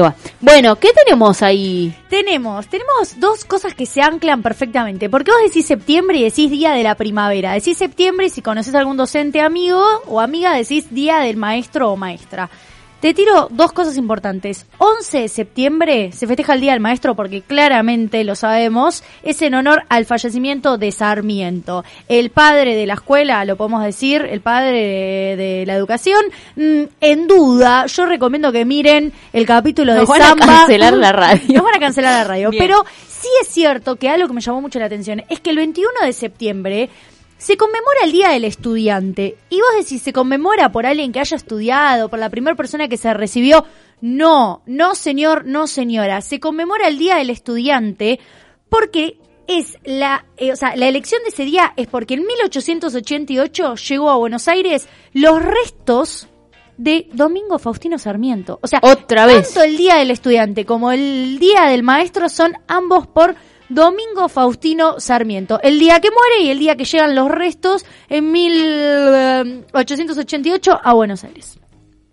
va. 0.00 0.16
Bueno, 0.40 0.74
¿qué 0.76 0.88
tenemos 0.92 1.42
ahí? 1.42 1.94
Tenemos, 2.10 2.66
tenemos 2.66 3.20
dos 3.20 3.44
cosas 3.44 3.72
que 3.72 3.86
se 3.86 4.02
anclan 4.02 4.42
perfectamente. 4.42 5.08
Porque 5.08 5.30
vos 5.30 5.40
decís 5.44 5.64
septiembre 5.64 6.18
y 6.18 6.24
decís 6.24 6.50
día 6.50 6.72
de 6.72 6.82
la 6.82 6.96
primavera. 6.96 7.52
Decís 7.52 7.78
septiembre 7.78 8.26
y 8.26 8.30
si 8.30 8.42
conoces 8.42 8.74
a 8.74 8.80
algún 8.80 8.96
docente 8.96 9.40
amigo 9.40 9.84
o 10.08 10.20
amiga 10.20 10.52
decís 10.54 10.92
día 10.92 11.18
del 11.20 11.36
maestro 11.36 11.92
o 11.92 11.96
maestra. 11.96 12.50
Te 13.00 13.14
tiro 13.14 13.46
dos 13.52 13.70
cosas 13.72 13.96
importantes. 13.96 14.66
11 14.78 15.18
de 15.20 15.28
septiembre 15.28 16.10
se 16.10 16.26
festeja 16.26 16.54
el 16.54 16.60
Día 16.60 16.72
del 16.72 16.80
Maestro 16.80 17.14
porque 17.14 17.42
claramente 17.42 18.24
lo 18.24 18.34
sabemos, 18.34 19.04
es 19.22 19.40
en 19.42 19.54
honor 19.54 19.84
al 19.88 20.04
fallecimiento 20.04 20.78
de 20.78 20.90
Sarmiento. 20.90 21.84
El 22.08 22.30
padre 22.30 22.74
de 22.74 22.86
la 22.86 22.94
escuela, 22.94 23.44
lo 23.44 23.56
podemos 23.56 23.84
decir, 23.84 24.22
el 24.22 24.40
padre 24.40 25.36
de, 25.36 25.64
la 25.64 25.74
educación, 25.74 26.24
mm, 26.56 26.82
en 27.00 27.28
duda, 27.28 27.86
yo 27.86 28.04
recomiendo 28.04 28.50
que 28.50 28.64
miren 28.64 29.12
el 29.32 29.46
capítulo 29.46 29.94
Nos 29.94 30.08
de 30.08 30.18
van 30.18 30.22
a 30.22 30.34
cancelar 30.34 30.94
la 30.94 31.12
radio. 31.12 31.54
Nos 31.54 31.62
van 31.62 31.76
a 31.76 31.78
cancelar 31.78 32.12
la 32.14 32.24
radio. 32.24 32.50
Bien. 32.50 32.64
Pero 32.64 32.84
sí 33.06 33.28
es 33.42 33.46
cierto 33.46 33.94
que 33.94 34.08
algo 34.08 34.26
que 34.26 34.34
me 34.34 34.40
llamó 34.40 34.60
mucho 34.60 34.80
la 34.80 34.86
atención 34.86 35.22
es 35.28 35.38
que 35.38 35.50
el 35.50 35.56
21 35.56 35.88
de 36.02 36.12
septiembre 36.12 36.90
se 37.38 37.56
conmemora 37.56 38.00
el 38.04 38.12
Día 38.12 38.30
del 38.30 38.44
Estudiante. 38.44 39.36
Y 39.48 39.56
vos 39.56 39.70
decís, 39.78 40.02
¿se 40.02 40.12
conmemora 40.12 40.70
por 40.70 40.84
alguien 40.86 41.12
que 41.12 41.20
haya 41.20 41.36
estudiado, 41.36 42.08
por 42.08 42.18
la 42.18 42.30
primera 42.30 42.56
persona 42.56 42.88
que 42.88 42.96
se 42.96 43.14
recibió? 43.14 43.64
No, 44.00 44.62
no 44.66 44.94
señor, 44.94 45.44
no 45.46 45.66
señora. 45.66 46.20
Se 46.20 46.40
conmemora 46.40 46.88
el 46.88 46.98
Día 46.98 47.16
del 47.16 47.30
Estudiante 47.30 48.20
porque 48.68 49.18
es 49.46 49.78
la, 49.84 50.26
eh, 50.36 50.52
o 50.52 50.56
sea, 50.56 50.76
la 50.76 50.88
elección 50.88 51.22
de 51.22 51.30
ese 51.30 51.44
día 51.44 51.72
es 51.76 51.86
porque 51.86 52.14
en 52.14 52.26
1888 52.26 53.76
llegó 53.76 54.10
a 54.10 54.16
Buenos 54.16 54.46
Aires 54.46 54.88
los 55.14 55.42
restos 55.42 56.28
de 56.76 57.08
Domingo 57.12 57.58
Faustino 57.58 57.98
Sarmiento. 57.98 58.58
O 58.62 58.66
sea, 58.66 58.80
Otra 58.82 59.26
vez. 59.26 59.52
tanto 59.52 59.62
el 59.62 59.76
Día 59.76 59.96
del 59.96 60.10
Estudiante 60.10 60.64
como 60.64 60.92
el 60.92 61.38
Día 61.38 61.64
del 61.64 61.82
Maestro 61.82 62.28
son 62.28 62.52
ambos 62.68 63.06
por 63.06 63.34
Domingo 63.68 64.28
Faustino 64.28 64.98
Sarmiento. 64.98 65.60
El 65.62 65.78
día 65.78 66.00
que 66.00 66.08
muere 66.10 66.42
y 66.44 66.50
el 66.50 66.58
día 66.58 66.74
que 66.76 66.84
llegan 66.84 67.14
los 67.14 67.30
restos 67.30 67.84
en 68.08 68.32
1888 68.32 70.80
a 70.82 70.92
Buenos 70.94 71.22
Aires. 71.24 71.58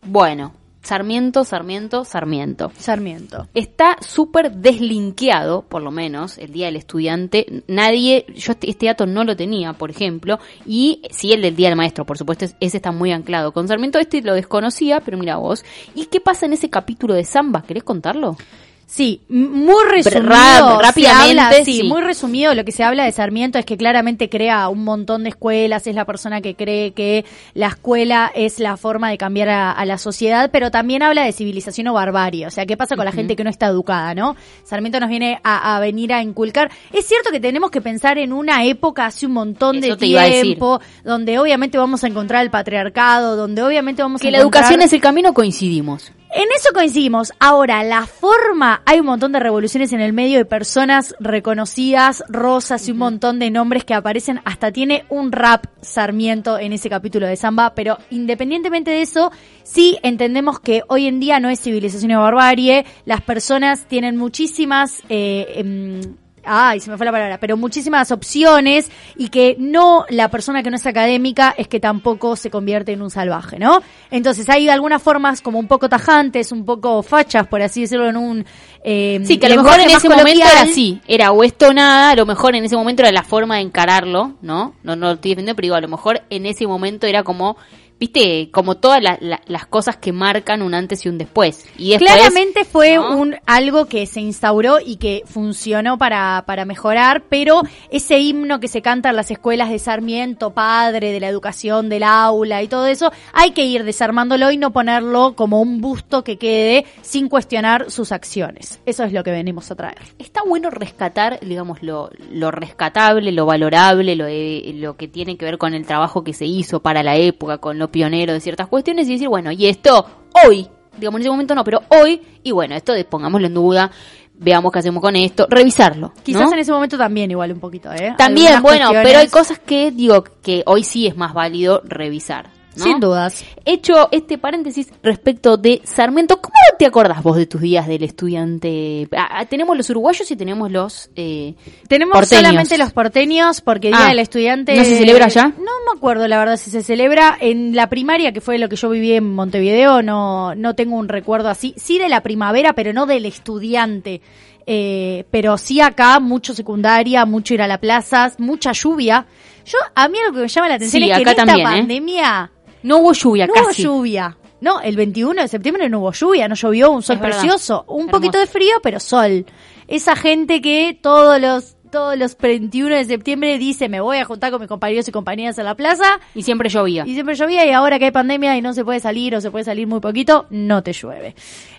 Bueno, 0.04 0.54
Sarmiento, 0.82 1.44
Sarmiento, 1.44 2.06
Sarmiento. 2.06 2.72
Sarmiento. 2.78 3.48
Está 3.56 3.98
súper 4.02 4.52
deslinkeado, 4.52 5.64
por 5.64 5.82
lo 5.82 5.90
menos, 5.90 6.38
el 6.38 6.52
Día 6.52 6.68
del 6.68 6.76
Estudiante. 6.76 7.64
Nadie, 7.68 8.26
yo 8.36 8.52
este, 8.52 8.70
este 8.70 8.86
dato 8.86 9.08
no 9.08 9.24
lo 9.24 9.36
tenía, 9.36 9.74
por 9.74 9.90
ejemplo, 9.90 10.38
y 10.66 11.02
sí 11.10 11.32
el 11.34 11.42
del 11.42 11.56
Día 11.56 11.70
del 11.70 11.78
Maestro, 11.78 12.06
por 12.06 12.20
supuesto, 12.20 12.46
es- 12.46 12.56
ese 12.60 12.78
está 12.78 12.92
muy 12.92 13.12
anclado. 13.12 13.52
Con 13.52 13.68
Sarmiento 13.68 13.98
este 13.98 14.22
lo 14.22 14.36
desconocía, 14.36 15.00
pero 15.00 15.18
mira 15.18 15.38
vos. 15.38 15.66
¿Y 15.96 16.06
qué 16.06 16.20
pasa 16.20 16.46
en 16.46 16.54
ese 16.54 16.70
capítulo 16.70 17.16
de 17.16 17.24
Samba? 17.24 17.64
¿Querés 17.64 17.84
contarlo? 17.84 18.38
Sí, 18.88 19.22
muy 19.30 19.84
resumido. 19.90 20.80
Rápidamente, 20.80 21.40
habla- 21.42 21.64
sí, 21.66 21.78
sí. 21.78 21.84
muy 21.84 22.02
resumido 22.02 22.54
lo 22.54 22.64
que 22.64 22.72
se 22.72 22.84
habla 22.84 23.04
de 23.06 23.12
Sarmiento 23.12 23.58
es 23.58 23.66
que 23.66 23.78
claramente 23.78 24.30
crea 24.30 24.70
un 24.70 24.84
montón 24.84 25.24
de 25.24 25.30
escuelas, 25.30 25.88
es 25.88 25.96
la 25.96 26.06
persona 26.06 26.40
que 26.42 26.56
cree 26.56 26.92
que 26.94 27.26
la 27.56 27.68
escuela 27.68 28.32
es 28.36 28.60
la 28.60 28.78
forma 28.78 29.10
de 29.10 29.18
cambiar 29.18 29.50
a, 29.50 29.72
a 29.72 29.86
la 29.86 29.98
sociedad, 29.98 30.50
pero 30.52 30.70
también 30.70 31.02
habla 31.02 31.24
de 31.26 31.32
civilización 31.32 31.88
o 31.88 31.94
barbarie. 31.94 32.46
O 32.46 32.52
sea, 32.52 32.66
¿qué 32.68 32.78
pasa 32.78 32.96
con 32.96 33.06
la 33.06 33.12
gente 33.12 33.36
que 33.36 33.44
no 33.44 33.50
está 33.50 33.66
educada, 33.68 34.14
no? 34.14 34.36
Sarmiento 34.64 35.00
nos 35.00 35.10
viene 35.10 35.40
a, 35.44 35.76
a 35.76 35.80
venir 35.80 36.14
a 36.14 36.22
inculcar. 36.22 36.70
Es 36.94 37.06
cierto 37.08 37.32
que 37.32 37.40
tenemos 37.40 37.72
que 37.72 37.82
pensar 37.82 38.20
en 38.20 38.32
una 38.34 38.66
época 38.66 39.08
hace 39.08 39.26
un 39.26 39.32
montón 39.34 39.82
de 39.82 39.88
Eso 39.88 39.98
tiempo, 39.98 40.80
donde 41.04 41.40
obviamente 41.40 41.78
vamos 41.80 42.04
a 42.04 42.08
encontrar 42.08 42.44
el 42.44 42.52
patriarcado, 42.52 43.36
donde 43.36 43.64
obviamente 43.64 44.04
vamos 44.04 44.22
Que 44.22 44.28
a 44.28 44.32
la 44.32 44.38
encontrar... 44.38 44.64
educación 44.64 44.82
es 44.84 44.94
el 44.94 45.02
camino, 45.02 45.34
coincidimos. 45.34 46.12
En 46.38 46.50
eso 46.54 46.74
coincidimos. 46.74 47.32
Ahora, 47.40 47.82
la 47.86 48.06
forma, 48.06 48.82
hay 48.86 49.00
un 49.00 49.06
montón 49.06 49.32
de 49.32 49.40
revoluciones 49.40 49.94
en 49.94 50.02
el 50.02 50.12
medio 50.12 50.38
de 50.38 50.44
personas 50.44 51.16
reconocidas, 51.18 52.26
rosas 52.28 52.86
y 52.90 52.92
un 52.92 52.98
montón 52.98 53.40
de 53.40 53.50
nombres 53.50 53.86
que 53.86 53.94
aparecen. 53.94 54.42
Hasta 54.44 54.74
tiene 54.74 55.06
un 55.08 55.32
rap 55.32 55.68
Sarmiento 55.80 56.60
en 56.60 56.74
ese 56.74 56.90
capítulo 56.90 57.26
de 57.26 57.38
Samba, 57.38 57.74
pero 57.74 58.00
independientemente 58.10 58.92
de 58.92 59.04
eso, 59.04 59.32
sí 59.64 59.98
entendemos 60.04 60.60
que 60.60 60.82
hoy 60.90 61.08
en 61.08 61.22
día 61.22 61.40
no 61.40 61.50
es 61.50 61.62
civilización 61.62 62.12
o 62.12 62.22
barbarie. 62.22 62.86
Las 63.06 63.22
personas 63.22 63.86
tienen 63.86 64.18
muchísimas, 64.18 65.04
eh, 65.08 65.54
em, 65.56 66.18
Ay, 66.46 66.80
se 66.80 66.90
me 66.90 66.98
fue 66.98 67.06
la 67.06 67.12
palabra, 67.12 67.40
pero 67.40 67.58
muchísimas 67.58 68.12
opciones 68.12 68.90
y 69.18 69.30
que 69.30 69.56
no, 69.60 70.06
la 70.10 70.30
persona 70.30 70.64
que 70.64 70.70
no 70.70 70.76
es 70.76 70.86
académica 70.86 71.54
es 71.58 71.68
que 71.68 71.80
tampoco 71.80 72.36
se 72.36 72.50
convierte 72.50 72.92
en 72.94 73.02
un 73.02 73.10
salvaje, 73.10 73.60
¿no? 73.60 73.82
Entonces 74.12 74.48
hay 74.50 74.70
algunas 74.70 75.02
formas 75.02 75.42
como 75.42 75.60
un 75.60 75.68
poco 75.68 75.90
tajantes, 75.90 76.52
un 76.52 76.66
poco 76.66 77.04
fachas, 77.04 77.48
por 77.48 77.62
así 77.62 77.82
decirlo, 77.82 78.10
en 78.10 78.18
un... 78.18 78.46
eh, 78.84 79.22
Sí, 79.26 79.38
que 79.38 79.48
a 79.48 79.50
lo 79.50 79.64
mejor 79.64 79.80
en 79.80 79.90
ese 79.90 80.10
momento 80.10 80.46
era 80.52 80.62
así, 80.62 81.02
era 81.08 81.32
o 81.32 81.44
esto 81.44 81.74
nada, 81.74 82.12
a 82.12 82.16
lo 82.16 82.26
mejor 82.26 82.56
en 82.56 82.66
ese 82.66 82.76
momento 82.76 83.02
era 83.02 83.12
la 83.12 83.24
forma 83.24 83.56
de 83.56 83.62
encararlo, 83.62 84.34
¿no? 84.42 84.76
No, 84.84 84.96
no 84.96 85.08
lo 85.08 85.12
estoy 85.14 85.32
defendiendo, 85.32 85.56
pero 85.56 85.66
digo, 85.66 85.76
a 85.76 85.82
lo 85.82 85.88
mejor 85.88 86.22
en 86.30 86.46
ese 86.46 86.68
momento 86.68 87.08
era 87.08 87.24
como, 87.24 87.58
viste, 88.00 88.50
como 88.52 88.76
todas 88.76 89.02
la- 89.02 89.18
la- 89.22 89.42
las 89.48 89.66
cosas 89.66 89.98
que 89.98 90.12
marcan 90.12 90.62
un 90.62 90.74
antes 90.74 91.06
y 91.06 91.10
un 91.10 91.18
después. 91.18 91.66
Y 91.78 91.92
después, 91.92 92.12
Claramente 92.14 92.66
fue 92.66 92.96
¿no? 92.96 93.18
un 93.18 93.36
algo 93.46 93.86
que 93.86 94.06
se 94.06 94.20
instauró 94.22 94.80
y 94.86 94.98
que 94.98 95.24
funcionó 95.26 95.98
para, 95.98 96.44
para 96.46 96.66
mejorar, 96.66 97.24
pero 97.30 97.62
ese 97.90 98.20
himno 98.20 98.60
que 98.60 98.68
se 98.68 98.82
canta 98.82 99.10
en 99.10 99.16
las 99.16 99.32
escuelas 99.32 99.70
de 99.70 99.80
Sarmiento, 99.80 100.52
padre 100.54 101.12
de 101.12 101.20
la 101.20 101.28
educación 101.30 101.88
del 101.90 102.04
aula 102.04 102.62
y 102.64 102.68
todo 102.68 102.88
eso, 102.88 103.12
hay 103.34 103.52
que 103.52 103.66
ir 103.66 103.84
desarmándolo 103.84 104.52
y 104.52 104.58
no 104.58 104.72
ponerlo 104.72 105.34
como 105.36 105.62
un 105.62 105.80
busto 105.82 106.24
que 106.24 106.38
quede 106.38 106.86
sin 107.02 107.30
cuestionar 107.30 107.90
sus 107.92 108.12
acciones. 108.12 108.80
Eso 108.86 109.04
es 109.04 109.14
lo 109.14 109.24
que 109.24 109.32
venimos 109.32 109.72
a 109.72 109.76
traer. 109.76 109.98
Está 110.20 110.42
bueno 110.46 110.70
rescatar, 110.70 111.40
digamos, 111.42 111.82
lo, 111.82 112.10
lo 112.32 112.52
rescatable, 112.52 113.32
lo 113.32 113.46
valorable, 113.46 114.16
lo, 114.16 114.26
de- 114.26 114.74
lo 114.76 114.98
que 114.98 115.08
tiene 115.08 115.38
que 115.38 115.46
ver 115.46 115.58
con 115.58 115.74
el 115.74 115.86
trabajo 115.86 116.24
que 116.24 116.34
se 116.34 116.46
hizo 116.46 116.82
para 116.82 117.04
la 117.04 117.16
época, 117.16 117.58
con 117.60 117.78
lo 117.80 117.85
pionero 117.90 118.34
de 118.34 118.40
ciertas 118.40 118.68
cuestiones 118.68 119.08
y 119.08 119.14
decir, 119.14 119.28
bueno, 119.30 119.52
y 119.52 119.68
esto 119.68 120.06
hoy, 120.46 120.68
digamos, 120.98 121.20
en 121.20 121.22
ese 121.24 121.30
momento 121.30 121.56
no, 121.56 121.64
pero 121.64 121.82
hoy, 121.90 122.22
y 122.44 122.52
bueno, 122.52 122.76
esto 122.76 122.94
pongámoslo 123.10 123.48
en 123.48 123.54
duda, 123.54 123.92
veamos 124.38 124.72
qué 124.72 124.80
hacemos 124.80 125.02
con 125.02 125.16
esto, 125.16 125.48
revisarlo. 125.50 126.08
¿no? 126.16 126.24
Quizás 126.24 126.52
en 126.52 126.60
ese 126.60 126.72
momento 126.72 126.98
también 126.98 127.32
igual 127.32 127.52
un 127.52 127.60
poquito, 127.60 127.92
¿eh? 127.94 128.14
También, 128.18 128.48
Algunas 128.56 128.62
bueno, 128.62 128.86
cuestiones- 128.88 129.08
pero 129.08 129.20
hay 129.20 129.28
cosas 129.28 129.60
que 129.60 129.92
digo 129.92 130.24
que 130.42 130.64
hoy 130.66 130.84
sí 130.84 131.08
es 131.08 131.16
más 131.16 131.34
válido 131.34 131.82
revisar. 131.86 132.50
¿No? 132.78 132.84
Sin 132.84 133.00
dudas. 133.00 133.44
Hecho 133.66 134.10
este 134.12 134.38
paréntesis 134.38 134.90
respecto 135.04 135.58
de 135.58 135.82
Sarmiento, 135.84 136.40
¿cómo 136.42 136.54
te 136.78 136.86
acordás 136.86 137.22
vos 137.24 137.38
de 137.38 137.46
tus 137.46 137.62
días 137.62 137.88
del 137.88 138.04
estudiante? 138.04 139.08
Ah, 139.16 139.28
ah, 139.40 139.46
tenemos 139.46 139.76
los 139.78 139.90
uruguayos 139.90 140.30
y 140.30 140.36
tenemos 140.36 140.72
los... 140.72 141.10
Eh, 141.16 141.56
Tenemos 141.88 142.14
porteños. 142.14 142.42
solamente 142.44 142.78
los 142.78 142.94
porteños 142.94 143.62
porque 143.62 143.88
Día 143.90 143.98
Ah, 144.02 144.10
del 144.10 144.20
Estudiante... 144.20 144.76
¿no 144.76 144.84
se 144.84 144.96
celebra 144.98 145.26
allá? 145.26 145.48
No 145.58 145.72
me 145.92 145.98
acuerdo 145.98 146.28
la 146.28 146.38
verdad 146.38 146.58
si 146.58 146.70
se 146.70 146.84
celebra. 146.84 147.38
En 147.40 147.76
la 147.76 147.90
primaria, 147.90 148.32
que 148.32 148.42
fue 148.42 148.58
lo 148.58 148.70
que 148.70 148.76
yo 148.76 148.90
viví 148.90 149.14
en 149.14 149.34
Montevideo, 149.34 150.02
no, 150.02 150.56
no 150.56 150.76
tengo 150.76 150.96
un 150.98 151.08
recuerdo 151.10 151.50
así. 151.50 151.74
Sí 151.78 152.00
de 152.00 152.10
la 152.10 152.22
primavera, 152.24 152.74
pero 152.74 152.94
no 152.94 153.06
del 153.06 153.26
estudiante. 153.26 154.22
Eh, 154.68 155.26
pero 155.30 155.58
sí 155.58 155.80
acá, 155.80 156.20
mucho 156.20 156.54
secundaria, 156.56 157.26
mucho 157.26 157.54
ir 157.54 157.62
a 157.62 157.68
la 157.68 157.80
plaza, 157.80 158.32
mucha 158.40 158.72
lluvia. 158.72 159.28
Yo, 159.66 159.78
a 159.94 160.08
mí 160.08 160.18
lo 160.26 160.34
que 160.34 160.40
me 160.42 160.48
llama 160.48 160.70
la 160.70 160.76
atención 160.76 161.04
Sí, 161.04 161.10
es 161.12 161.18
que 161.18 161.22
acá 161.24 161.32
en 161.32 161.38
esta 161.40 161.46
también, 161.46 161.68
¿eh? 161.68 161.72
pandemia 161.80 162.52
no 162.86 162.98
hubo 163.00 163.14
lluvia 163.14 163.48
no 163.48 163.54
casi. 163.54 163.86
hubo 163.88 163.98
lluvia. 163.98 164.38
No, 164.62 164.80
el 164.80 164.96
21 164.96 165.42
de 165.42 165.48
septiembre 165.48 165.90
no 165.90 166.00
hubo 166.00 166.12
lluvia, 166.14 166.48
no 166.48 166.56
llovió, 166.56 166.90
un 166.92 167.04
sol 167.04 167.18
Es 167.18 167.22
verdad. 167.22 167.40
precioso, 167.40 167.84
un 167.88 168.02
Hermoso. 168.02 168.12
poquito 168.12 168.40
de 168.40 168.48
frío, 168.48 168.76
pero 168.82 169.00
sol. 169.00 169.46
Esa 169.88 170.16
gente 170.16 170.62
que 170.62 170.98
todos 171.00 171.40
los 171.42 171.72
todos 171.92 172.18
los 172.18 172.38
21 172.38 172.94
de 172.96 173.06
septiembre 173.06 173.58
dice, 173.58 173.88
me 173.88 174.02
voy 174.02 174.18
a 174.18 174.26
juntar 174.26 174.52
con 174.52 174.60
mis 174.60 174.68
compañeros 174.68 175.08
y 175.08 175.12
compañeras 175.14 175.58
a 175.60 175.64
la 175.64 175.76
plaza, 175.76 176.20
Y 176.34 176.42
siempre 176.44 176.68
llovía. 176.68 177.04
y 177.08 177.14
siempre 177.14 177.36
llovía, 177.36 177.66
y 177.66 177.72
ahora 177.72 178.00
que 178.00 178.06
hay 178.06 178.12
pandemia 178.12 178.58
y 178.58 178.62
no 178.62 178.74
se 178.74 178.84
puede 178.84 179.00
salir 179.00 179.34
o 179.36 179.40
se 179.40 179.50
puede 179.50 179.64
salir 179.64 179.88
muy 179.88 180.02
poquito, 180.02 180.46
no 180.50 180.84
te 180.84 180.92
llueve. 180.92 181.36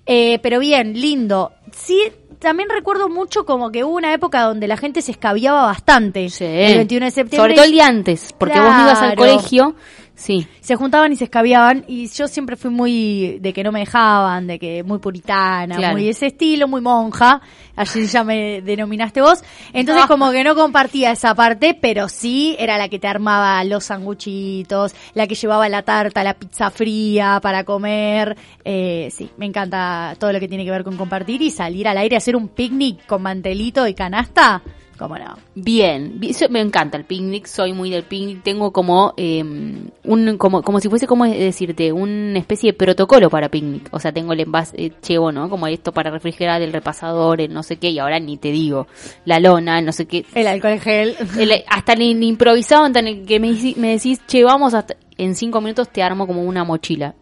Eh, 0.06 0.38
pero 0.42 0.58
bien, 0.58 0.98
lindo. 0.98 1.52
Sí, 1.72 2.00
también 2.38 2.70
recuerdo 2.70 3.10
mucho 3.10 3.44
como 3.44 3.70
que 3.70 3.84
hubo 3.84 3.94
una 3.94 4.14
época 4.14 4.42
donde 4.42 4.68
la 4.68 4.78
gente 4.78 5.02
se 5.02 5.10
escabiaba 5.10 5.62
bastante. 5.64 6.30
Sí. 6.30 6.44
El 6.46 6.76
21 6.76 7.06
de 7.06 7.10
septiembre. 7.10 7.36
Sobre 7.50 7.54
todo 7.54 7.64
el 7.66 7.72
día 7.72 7.86
antes, 7.86 8.32
porque 8.38 8.58
vos 8.58 8.72
no 8.72 8.82
ibas 8.82 9.02
al 9.02 9.16
Claro. 9.16 9.32
colegio. 9.36 9.74
Sí. 10.16 10.48
se 10.60 10.74
juntaban 10.76 11.12
y 11.12 11.16
se 11.16 11.24
escabiaban 11.24 11.84
y 11.86 12.08
yo 12.08 12.26
siempre 12.26 12.56
fui 12.56 12.70
muy 12.70 13.38
de 13.40 13.52
que 13.52 13.62
no 13.62 13.70
me 13.70 13.80
dejaban, 13.80 14.46
de 14.46 14.58
que 14.58 14.82
muy 14.82 14.98
puritana, 14.98 15.76
Claro. 15.76 15.92
muy 15.96 16.08
ese 16.08 16.26
estilo, 16.26 16.66
muy 16.66 16.80
monja, 16.80 17.40
así 17.76 18.06
ya 18.06 18.24
me 18.24 18.62
denominaste 18.62 19.20
vos. 19.20 19.44
Entonces 19.72 20.06
como 20.06 20.30
que 20.32 20.42
no 20.42 20.54
compartía 20.54 21.12
esa 21.12 21.34
parte, 21.34 21.78
pero 21.80 22.08
sí 22.08 22.56
era 22.58 22.78
la 22.78 22.88
que 22.88 22.98
te 22.98 23.06
armaba 23.06 23.62
los 23.64 23.84
sanguchitos, 23.84 24.94
la 25.14 25.26
que 25.26 25.34
llevaba 25.34 25.68
la 25.68 25.82
tarta, 25.82 26.24
la 26.24 26.34
pizza 26.34 26.70
fría 26.70 27.38
para 27.42 27.64
comer. 27.64 28.36
Eh, 28.64 29.08
sí, 29.12 29.30
me 29.36 29.46
encanta 29.46 30.16
todo 30.18 30.32
lo 30.32 30.40
que 30.40 30.48
tiene 30.48 30.64
que 30.64 30.70
ver 30.70 30.82
con 30.82 30.96
compartir 30.96 31.42
y 31.42 31.50
salir 31.50 31.86
al 31.86 31.98
aire 31.98 32.16
hacer 32.16 32.36
un 32.36 32.48
picnic 32.48 33.04
con 33.06 33.22
mantelito 33.22 33.86
y 33.86 33.94
canasta. 33.94 34.62
¿Cómo 34.98 35.18
no? 35.18 35.36
Bien, 35.54 36.18
me 36.50 36.60
encanta 36.60 36.96
el 36.96 37.04
picnic, 37.04 37.46
soy 37.46 37.72
muy 37.72 37.90
del 37.90 38.04
picnic, 38.04 38.42
tengo 38.42 38.72
como 38.72 39.12
eh, 39.16 39.42
un 39.42 40.36
como 40.38 40.62
como 40.62 40.80
si 40.80 40.88
fuese 40.88 41.06
como 41.06 41.26
decirte, 41.26 41.92
una 41.92 42.38
especie 42.38 42.72
de 42.72 42.78
protocolo 42.78 43.28
para 43.28 43.50
picnic, 43.50 43.88
o 43.92 44.00
sea, 44.00 44.12
tengo 44.12 44.32
el 44.32 44.40
envase 44.40 44.74
eh, 44.82 44.92
chevo, 45.02 45.32
¿no? 45.32 45.50
Como 45.50 45.66
esto 45.66 45.92
para 45.92 46.10
refrigerar, 46.10 46.62
el 46.62 46.72
repasador, 46.72 47.40
el 47.40 47.52
no 47.52 47.62
sé 47.62 47.76
qué 47.76 47.90
y 47.90 47.98
ahora 47.98 48.18
ni 48.18 48.38
te 48.38 48.50
digo, 48.50 48.86
la 49.24 49.38
lona, 49.38 49.78
el 49.78 49.84
no 49.84 49.92
sé 49.92 50.06
qué, 50.06 50.24
El 50.34 50.46
alcohol 50.46 50.72
en 50.72 50.80
gel. 50.80 51.16
El- 51.38 51.64
hasta 51.68 51.92
el 51.92 52.02
improvisado, 52.22 52.84
hasta 52.84 53.00
en 53.00 53.08
el 53.08 53.26
que 53.26 53.38
me, 53.38 53.52
me 53.76 53.90
decís, 53.92 54.20
che, 54.26 54.44
vamos 54.44 54.72
hasta, 54.74 54.96
en 55.18 55.34
cinco 55.34 55.60
minutos 55.60 55.90
te 55.90 56.02
armo 56.02 56.26
como 56.26 56.42
una 56.42 56.64
mochila. 56.64 57.14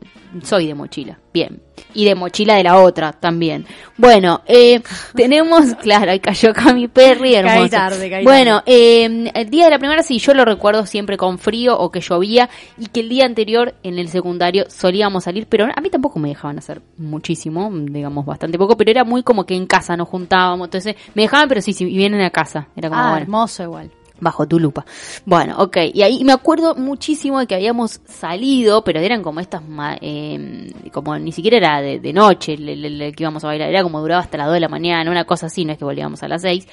Soy 0.42 0.66
de 0.66 0.74
mochila, 0.74 1.18
bien. 1.32 1.60
Y 1.92 2.04
de 2.04 2.14
mochila 2.14 2.54
de 2.56 2.64
la 2.64 2.78
otra 2.78 3.12
también. 3.12 3.66
Bueno, 3.96 4.42
eh, 4.46 4.80
tenemos, 5.14 5.74
claro, 5.76 6.10
ahí 6.10 6.20
cayó 6.20 6.50
acá 6.50 6.72
mi 6.72 6.88
perri, 6.88 7.34
hermoso. 7.34 7.58
Caí 7.58 7.70
tarde, 7.70 8.10
caí 8.10 8.24
bueno, 8.24 8.62
eh, 8.66 9.30
el 9.34 9.50
día 9.50 9.66
de 9.66 9.70
la 9.70 9.78
primera 9.78 10.02
sí, 10.02 10.18
yo 10.18 10.34
lo 10.34 10.44
recuerdo 10.44 10.86
siempre 10.86 11.16
con 11.16 11.38
frío 11.38 11.78
o 11.78 11.90
que 11.90 12.00
llovía 12.00 12.48
y 12.78 12.86
que 12.86 13.00
el 13.00 13.08
día 13.08 13.24
anterior 13.26 13.74
en 13.82 13.98
el 13.98 14.08
secundario 14.08 14.64
solíamos 14.68 15.24
salir, 15.24 15.46
pero 15.48 15.66
a 15.74 15.80
mí 15.80 15.90
tampoco 15.90 16.18
me 16.18 16.28
dejaban 16.28 16.58
hacer 16.58 16.82
muchísimo, 16.96 17.70
digamos 17.72 18.26
bastante 18.26 18.58
poco, 18.58 18.76
pero 18.76 18.90
era 18.90 19.04
muy 19.04 19.22
como 19.22 19.44
que 19.44 19.54
en 19.54 19.66
casa 19.66 19.96
nos 19.96 20.08
juntábamos, 20.08 20.66
entonces 20.66 20.96
me 21.14 21.22
dejaban, 21.22 21.48
pero 21.48 21.60
sí, 21.60 21.72
sí, 21.72 21.84
vienen 21.84 22.20
a 22.22 22.30
casa. 22.30 22.68
Era 22.76 22.88
como, 22.88 23.00
Ah, 23.00 23.10
bueno 23.10 23.24
hermoso 23.24 23.62
igual. 23.62 23.90
Bajo 24.24 24.48
tu 24.48 24.58
lupa. 24.58 24.84
Bueno, 25.24 25.54
ok. 25.58 25.76
Y 25.94 26.02
ahí 26.02 26.24
me 26.24 26.32
acuerdo 26.32 26.74
muchísimo 26.74 27.38
de 27.38 27.46
que 27.46 27.54
habíamos 27.54 28.00
salido, 28.06 28.82
pero 28.82 28.98
eran 29.00 29.22
como 29.22 29.38
estas, 29.38 29.62
eh, 30.00 30.72
como 30.92 31.16
ni 31.18 31.30
siquiera 31.30 31.56
era 31.58 31.80
de, 31.80 32.00
de 32.00 32.12
noche 32.12 32.54
el, 32.54 32.68
el- 32.68 33.00
el 33.02 33.14
que 33.14 33.22
íbamos 33.22 33.44
a 33.44 33.48
bailar, 33.48 33.68
era 33.68 33.82
como 33.82 34.00
duraba 34.00 34.20
hasta 34.22 34.36
las 34.38 34.46
2 34.46 34.54
de 34.54 34.60
la 34.60 34.68
mañana, 34.68 35.10
una 35.10 35.24
cosa 35.24 35.46
así, 35.46 35.64
no 35.64 35.72
es 35.72 35.78
que 35.78 35.84
volvíamos 35.84 36.22
a 36.22 36.28
las 36.28 36.42
6. 36.42 36.66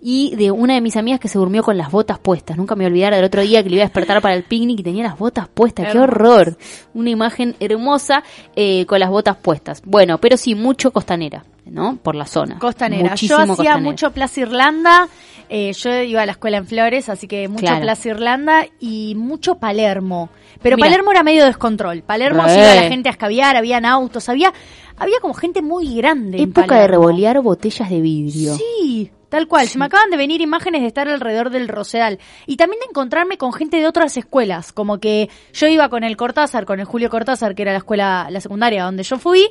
Y 0.00 0.36
de 0.36 0.50
una 0.50 0.74
de 0.74 0.80
mis 0.80 0.96
amigas 0.96 1.18
que 1.20 1.28
se 1.28 1.38
durmió 1.38 1.62
con 1.62 1.76
las 1.76 1.90
botas 1.90 2.18
puestas. 2.18 2.56
Nunca 2.56 2.76
me 2.76 2.86
olvidara 2.86 3.16
del 3.16 3.24
otro 3.24 3.42
día 3.42 3.62
que 3.62 3.68
le 3.70 3.76
iba 3.76 3.84
a 3.84 3.86
despertar 3.88 4.20
para 4.22 4.34
el 4.36 4.44
picnic 4.44 4.80
y 4.80 4.82
tenía 4.82 5.02
las 5.04 5.18
botas 5.18 5.48
puestas. 5.48 5.86
¡Qué 5.92 5.98
horror! 5.98 6.56
Una 6.94 7.10
imagen 7.10 7.56
hermosa 7.58 8.22
eh, 8.54 8.86
con 8.86 9.00
las 9.00 9.10
botas 9.10 9.36
puestas. 9.38 9.82
Bueno, 9.84 10.18
pero 10.18 10.36
sí, 10.36 10.54
mucho 10.54 10.90
costanera, 10.92 11.44
¿no? 11.70 11.96
Por 12.02 12.14
la 12.14 12.26
zona. 12.26 12.58
Costanera. 12.58 13.10
Muchísimo 13.10 13.36
yo 13.38 13.42
hacía 13.42 13.54
costanera. 13.56 13.78
mucho 13.80 14.10
Plaza 14.12 14.40
Irlanda. 14.40 15.08
eh, 15.48 15.72
yo 15.72 16.02
iba 16.02 16.22
a 16.22 16.26
la 16.26 16.32
escuela 16.32 16.58
en 16.58 16.66
Flores, 16.66 17.08
así 17.08 17.26
que 17.26 17.48
mucho 17.48 17.60
Claro. 17.60 17.80
Plaza 17.82 18.08
Irlanda 18.08 18.66
y 18.80 19.14
mucho 19.16 19.56
Palermo. 19.56 20.30
Pero. 20.62 20.76
Palermo 20.76 21.10
era 21.12 21.22
medio 21.22 21.44
descontrol. 21.46 22.02
Palermo 22.02 22.46
se 22.48 22.58
iba 22.58 22.74
la 22.74 22.82
gente 22.88 23.08
a 23.08 23.12
escabiar, 23.12 23.56
habían 23.56 23.84
autos, 23.86 24.28
había, 24.28 24.52
había 24.96 25.20
como 25.20 25.34
gente 25.34 25.62
muy 25.62 25.94
grande. 25.96 26.38
en 26.38 26.50
Época 26.50 26.80
de 26.80 26.88
revolear 26.88 27.40
botellas 27.40 27.88
de 27.88 28.00
vidrio. 28.00 28.54
Sí, 28.56 29.10
tal 29.28 29.46
cual. 29.46 29.68
Se 29.68 29.78
me 29.78 29.84
acaban 29.84 30.10
de 30.10 30.16
venir 30.16 30.40
imágenes 30.40 30.80
de 30.82 30.88
estar 30.88 31.08
alrededor 31.08 31.50
del 31.50 31.68
Rosedal. 31.68 32.18
Y 32.46 32.56
también 32.56 32.80
de 32.80 32.86
encontrarme 32.90 33.38
con 33.38 33.52
gente 33.52 33.76
de 33.76 33.86
otras 33.86 34.16
escuelas. 34.16 34.72
Como 34.72 34.98
que 34.98 35.30
yo 35.52 35.66
iba 35.68 35.88
con 35.88 36.02
el 36.02 36.16
Cortázar, 36.16 36.64
con 36.66 36.80
el 36.80 36.86
Julio 36.86 37.08
Cortázar, 37.08 37.54
que 37.54 37.62
era 37.62 37.72
la 37.72 37.78
escuela, 37.78 38.26
la 38.30 38.40
secundaria 38.40 38.82
donde 38.84 39.02
yo 39.04 39.16
fui. 39.18 39.48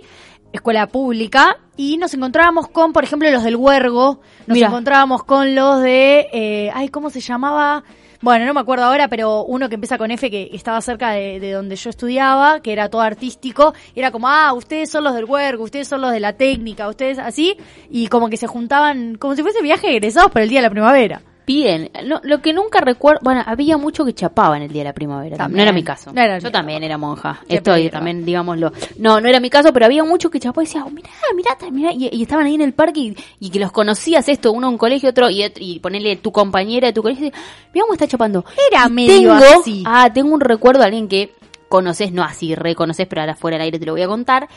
Escuela 0.51 0.87
pública 0.87 1.57
y 1.75 1.97
nos 1.97 2.13
encontrábamos 2.13 2.67
con, 2.69 2.93
por 2.93 3.03
ejemplo, 3.03 3.29
los 3.31 3.43
del 3.43 3.55
Huergo, 3.55 4.21
nos 4.47 4.57
encontrábamos 4.57 5.23
con 5.23 5.55
los 5.55 5.81
de, 5.81 6.27
eh, 6.31 6.71
ay, 6.73 6.89
¿cómo 6.89 7.09
se 7.09 7.19
llamaba? 7.19 7.83
Bueno, 8.19 8.45
no 8.45 8.53
me 8.55 8.61
acuerdo 8.61 8.85
ahora, 8.85 9.07
pero 9.07 9.43
uno 9.43 9.69
que 9.69 9.75
empieza 9.75 9.99
con 9.99 10.09
F, 10.09 10.31
que 10.31 10.49
estaba 10.51 10.81
cerca 10.81 11.11
de, 11.11 11.39
de 11.39 11.51
donde 11.51 11.75
yo 11.75 11.91
estudiaba, 11.91 12.61
que 12.61 12.73
era 12.73 12.89
todo 12.89 13.01
artístico, 13.01 13.75
era 13.95 14.09
como, 14.09 14.27
ah, 14.27 14.53
ustedes 14.53 14.89
son 14.89 15.03
los 15.03 15.13
del 15.13 15.25
Huergo, 15.25 15.63
ustedes 15.63 15.87
son 15.87 16.01
los 16.01 16.11
de 16.11 16.19
la 16.19 16.33
técnica, 16.33 16.89
ustedes 16.89 17.19
así, 17.19 17.55
y 17.91 18.07
como 18.07 18.29
que 18.29 18.37
se 18.37 18.47
juntaban, 18.47 19.15
como 19.15 19.35
si 19.35 19.43
fuese 19.43 19.61
viaje 19.61 19.87
de 19.87 19.97
egresados 19.97 20.31
para 20.31 20.43
el 20.43 20.49
día 20.49 20.59
de 20.59 20.67
la 20.67 20.71
primavera. 20.71 21.21
Bien, 21.47 21.89
lo, 22.03 22.19
lo 22.23 22.41
que 22.41 22.51
nunca 22.51 22.81
recuerdo, 22.81 23.21
bueno, 23.23 23.41
había 23.45 23.77
mucho 23.77 24.03
que 24.03 24.13
chapaba 24.13 24.57
en 24.57 24.63
el 24.63 24.69
día 24.69 24.81
de 24.81 24.89
la 24.89 24.93
primavera. 24.93 25.37
También. 25.37 25.55
No 25.55 25.63
era 25.63 25.71
mi 25.71 25.81
caso. 25.81 26.11
No 26.11 26.21
era 26.21 26.35
el 26.35 26.43
Yo 26.43 26.51
también 26.51 26.83
era 26.83 26.97
monja. 26.97 27.39
Estoy 27.47 27.89
también, 27.89 28.25
digámoslo. 28.25 28.73
No, 28.97 29.21
no 29.21 29.29
era 29.29 29.39
mi 29.39 29.49
caso, 29.49 29.71
pero 29.71 29.85
había 29.85 30.03
mucho 30.03 30.29
que 30.29 30.41
chapaba 30.41 30.63
y 30.63 30.65
decía, 30.65 30.83
oh, 30.85 30.89
mirá, 30.89 31.09
mirá, 31.33 31.57
mirá, 31.71 31.93
y, 31.93 32.09
y 32.11 32.21
estaban 32.21 32.47
ahí 32.47 32.55
en 32.55 32.61
el 32.61 32.73
parque 32.73 32.99
y, 32.99 33.17
y 33.39 33.49
que 33.49 33.59
los 33.59 33.71
conocías 33.71 34.27
esto, 34.27 34.51
uno 34.51 34.67
en 34.67 34.73
un 34.73 34.77
colegio, 34.77 35.09
otro, 35.09 35.29
y, 35.29 35.49
y 35.55 35.79
ponerle 35.79 36.17
tu 36.17 36.33
compañera 36.33 36.87
de 36.87 36.93
tu 36.93 37.01
colegio, 37.01 37.31
mirá 37.73 37.83
cómo 37.83 37.93
está 37.93 38.07
chapando. 38.07 38.43
Era 38.69 38.89
medio 38.89 39.37
tengo, 39.37 39.59
así. 39.61 39.83
Ah, 39.85 40.11
tengo 40.13 40.33
un 40.33 40.41
recuerdo 40.41 40.81
de 40.81 40.87
alguien 40.87 41.07
que 41.07 41.31
conoces, 41.69 42.11
no 42.11 42.23
así 42.23 42.55
reconoces, 42.55 43.07
pero 43.07 43.21
ahora 43.21 43.35
fuera 43.35 43.55
del 43.55 43.63
aire 43.63 43.79
te 43.79 43.85
lo 43.85 43.93
voy 43.93 44.01
a 44.01 44.07
contar. 44.07 44.49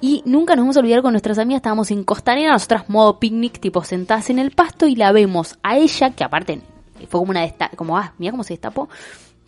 Y 0.00 0.22
nunca 0.26 0.54
nos 0.54 0.64
vamos 0.64 0.76
a 0.76 0.80
olvidar 0.80 1.02
con 1.02 1.12
nuestras 1.12 1.38
amigas, 1.38 1.58
estábamos 1.58 1.90
en 1.90 2.04
Costanera, 2.04 2.52
nosotras 2.52 2.88
modo 2.88 3.18
picnic, 3.18 3.60
tipo 3.60 3.82
sentadas 3.82 4.30
en 4.30 4.38
el 4.38 4.50
pasto, 4.50 4.86
y 4.86 4.94
la 4.94 5.12
vemos 5.12 5.58
a 5.62 5.76
ella, 5.76 6.10
que 6.10 6.24
aparte 6.24 6.60
fue 7.08 7.20
como 7.20 7.30
una 7.30 7.42
desta 7.42 7.70
como, 7.76 7.96
ah, 7.96 8.12
mira 8.18 8.32
cómo 8.32 8.44
se 8.44 8.54
destapó, 8.54 8.88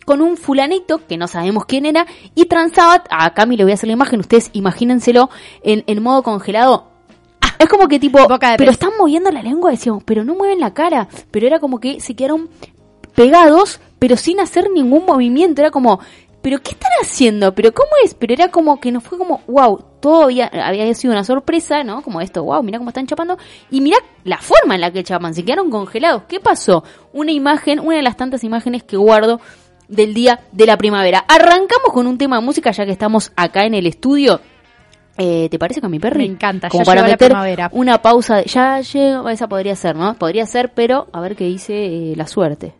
con 0.05 0.21
un 0.21 0.37
fulanito, 0.37 1.05
que 1.07 1.17
no 1.17 1.27
sabemos 1.27 1.65
quién 1.65 1.85
era, 1.85 2.07
y 2.33 2.45
transaba, 2.45 3.03
a 3.09 3.33
Cami 3.33 3.57
le 3.57 3.63
voy 3.63 3.71
a 3.71 3.75
hacer 3.75 3.87
la 3.87 3.93
imagen, 3.93 4.19
ustedes 4.19 4.49
imagínenselo, 4.53 5.29
en, 5.63 5.83
en 5.85 6.01
modo 6.01 6.23
congelado. 6.23 6.87
Ah, 7.41 7.55
Es 7.59 7.69
como 7.69 7.87
que 7.87 7.99
tipo, 7.99 8.19
pero 8.57 8.71
están 8.71 8.91
moviendo 8.97 9.31
la 9.31 9.43
lengua, 9.43 9.71
decíamos, 9.71 10.03
pero 10.03 10.23
no 10.23 10.35
mueven 10.35 10.59
la 10.59 10.73
cara, 10.73 11.07
pero 11.29 11.45
era 11.45 11.59
como 11.59 11.79
que 11.79 11.99
se 12.01 12.15
quedaron 12.15 12.49
pegados, 13.13 13.79
pero 13.99 14.17
sin 14.17 14.39
hacer 14.39 14.69
ningún 14.71 15.05
movimiento. 15.05 15.61
Era 15.61 15.71
como, 15.71 15.99
¿pero 16.41 16.59
qué 16.61 16.71
están 16.71 16.91
haciendo? 17.01 17.53
¿Pero 17.53 17.73
cómo 17.73 17.89
es? 18.03 18.13
Pero 18.13 18.33
era 18.33 18.49
como 18.49 18.79
que 18.79 18.91
nos 18.91 19.03
fue 19.03 19.17
como, 19.17 19.41
wow, 19.47 19.83
todo 19.99 20.23
había, 20.23 20.47
había 20.47 20.93
sido 20.93 21.13
una 21.13 21.23
sorpresa, 21.23 21.83
¿no? 21.83 22.01
Como 22.01 22.21
esto, 22.21 22.43
wow, 22.43 22.63
mira 22.63 22.77
cómo 22.77 22.89
están 22.89 23.07
chapando. 23.07 23.37
Y 23.71 23.81
mira 23.81 23.97
la 24.23 24.37
forma 24.37 24.75
en 24.75 24.81
la 24.81 24.91
que 24.91 25.03
chapan, 25.03 25.33
se 25.33 25.43
quedaron 25.43 25.69
congelados. 25.69 26.23
¿Qué 26.27 26.39
pasó? 26.39 26.83
Una 27.13 27.31
imagen, 27.31 27.79
una 27.79 27.97
de 27.97 28.03
las 28.03 28.15
tantas 28.17 28.43
imágenes 28.43 28.83
que 28.83 28.97
guardo 28.97 29.39
del 29.87 30.13
día 30.13 30.39
de 30.51 30.65
la 30.65 30.77
primavera. 30.77 31.25
Arrancamos 31.27 31.91
con 31.93 32.07
un 32.07 32.17
tema 32.17 32.37
de 32.37 32.43
música 32.43 32.71
ya 32.71 32.85
que 32.85 32.91
estamos 32.91 33.31
acá 33.35 33.65
en 33.65 33.73
el 33.73 33.87
estudio. 33.87 34.39
Eh, 35.17 35.49
¿Te 35.51 35.59
parece, 35.59 35.81
mi 35.89 35.99
Perry? 35.99 36.19
Me 36.29 36.33
encanta, 36.35 36.69
Como 36.69 36.83
ya 36.83 36.85
para 36.85 37.01
llegó 37.01 37.07
la 37.07 37.13
meter 37.15 37.27
primavera. 37.27 37.69
una 37.73 38.01
pausa. 38.01 38.37
de- 38.37 38.45
ya 38.45 38.79
llegó, 38.79 39.27
esa 39.27 39.49
podría 39.49 39.75
ser, 39.75 39.95
¿no? 39.97 40.13
Podría 40.13 40.45
ser, 40.45 40.71
pero 40.73 41.07
a 41.11 41.19
ver 41.19 41.35
qué 41.35 41.43
dice 41.43 41.73
eh, 41.73 42.13
la 42.15 42.25
suerte. 42.25 42.73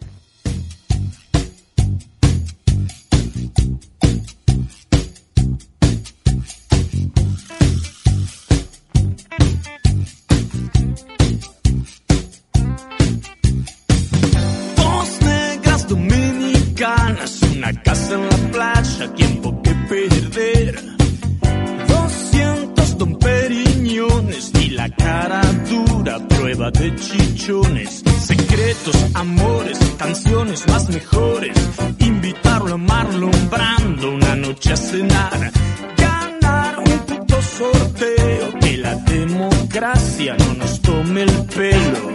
Y 24.22 24.70
la 24.72 24.90
cara 24.90 25.42
dura, 25.70 26.20
prueba 26.28 26.70
de 26.72 26.94
chichones. 26.96 28.04
Secretos, 28.20 28.96
amores, 29.14 29.80
canciones 29.98 30.68
más 30.68 30.90
mejores. 30.90 31.56
Invitarlo 32.00 32.74
a 32.74 32.78
Marlon 32.78 33.50
Brando 33.50 34.12
una 34.12 34.36
noche 34.36 34.74
a 34.74 34.78
cenar. 34.78 35.52
Ganar 35.98 36.80
un 36.80 37.00
puto 37.00 37.42
sorteo, 37.42 38.60
que 38.60 38.78
la 38.78 38.96
democracia 38.96 40.36
no 40.38 40.54
nos 40.56 40.82
tome 40.82 41.22
el 41.24 41.46
pelo. 41.46 42.12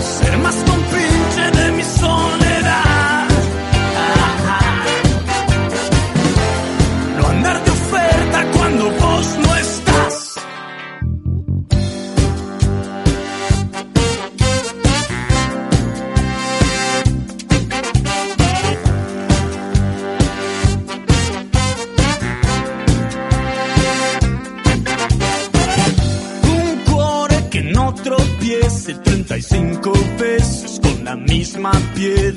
Ser 0.00 0.38
más 0.38 0.54
compinche 0.54 1.60
de 1.60 1.72
mi 1.72 1.82
soledad. 1.82 2.43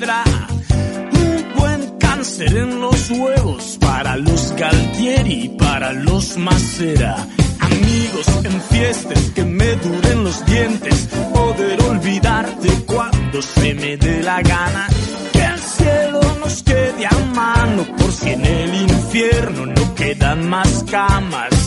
Un 0.00 1.54
buen 1.58 1.98
cáncer 1.98 2.56
en 2.56 2.80
los 2.80 3.10
huevos 3.10 3.78
para 3.80 4.16
los 4.16 4.52
Galtieri 4.52 5.46
y 5.46 5.48
para 5.48 5.92
los 5.92 6.36
Macera. 6.36 7.26
Amigos 7.58 8.28
en 8.44 8.60
fiestas 8.60 9.32
que 9.34 9.44
me 9.44 9.72
duren 9.74 10.22
los 10.22 10.46
dientes. 10.46 11.08
Poder 11.34 11.82
olvidarte 11.82 12.68
cuando 12.86 13.42
se 13.42 13.74
me 13.74 13.96
dé 13.96 14.22
la 14.22 14.40
gana. 14.40 14.86
Que 15.32 15.44
el 15.44 15.58
cielo 15.58 16.20
nos 16.38 16.62
quede 16.62 17.04
a 17.04 17.18
mano 17.34 17.84
por 17.96 18.12
si 18.12 18.30
en 18.30 18.46
el 18.46 18.74
infierno 18.76 19.66
no 19.66 19.94
quedan 19.96 20.48
más 20.48 20.84
camas. 20.88 21.57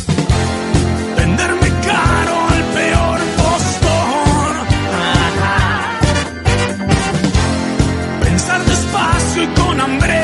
estoy 9.41 9.63
con 9.65 9.79
hambre. 9.79 10.20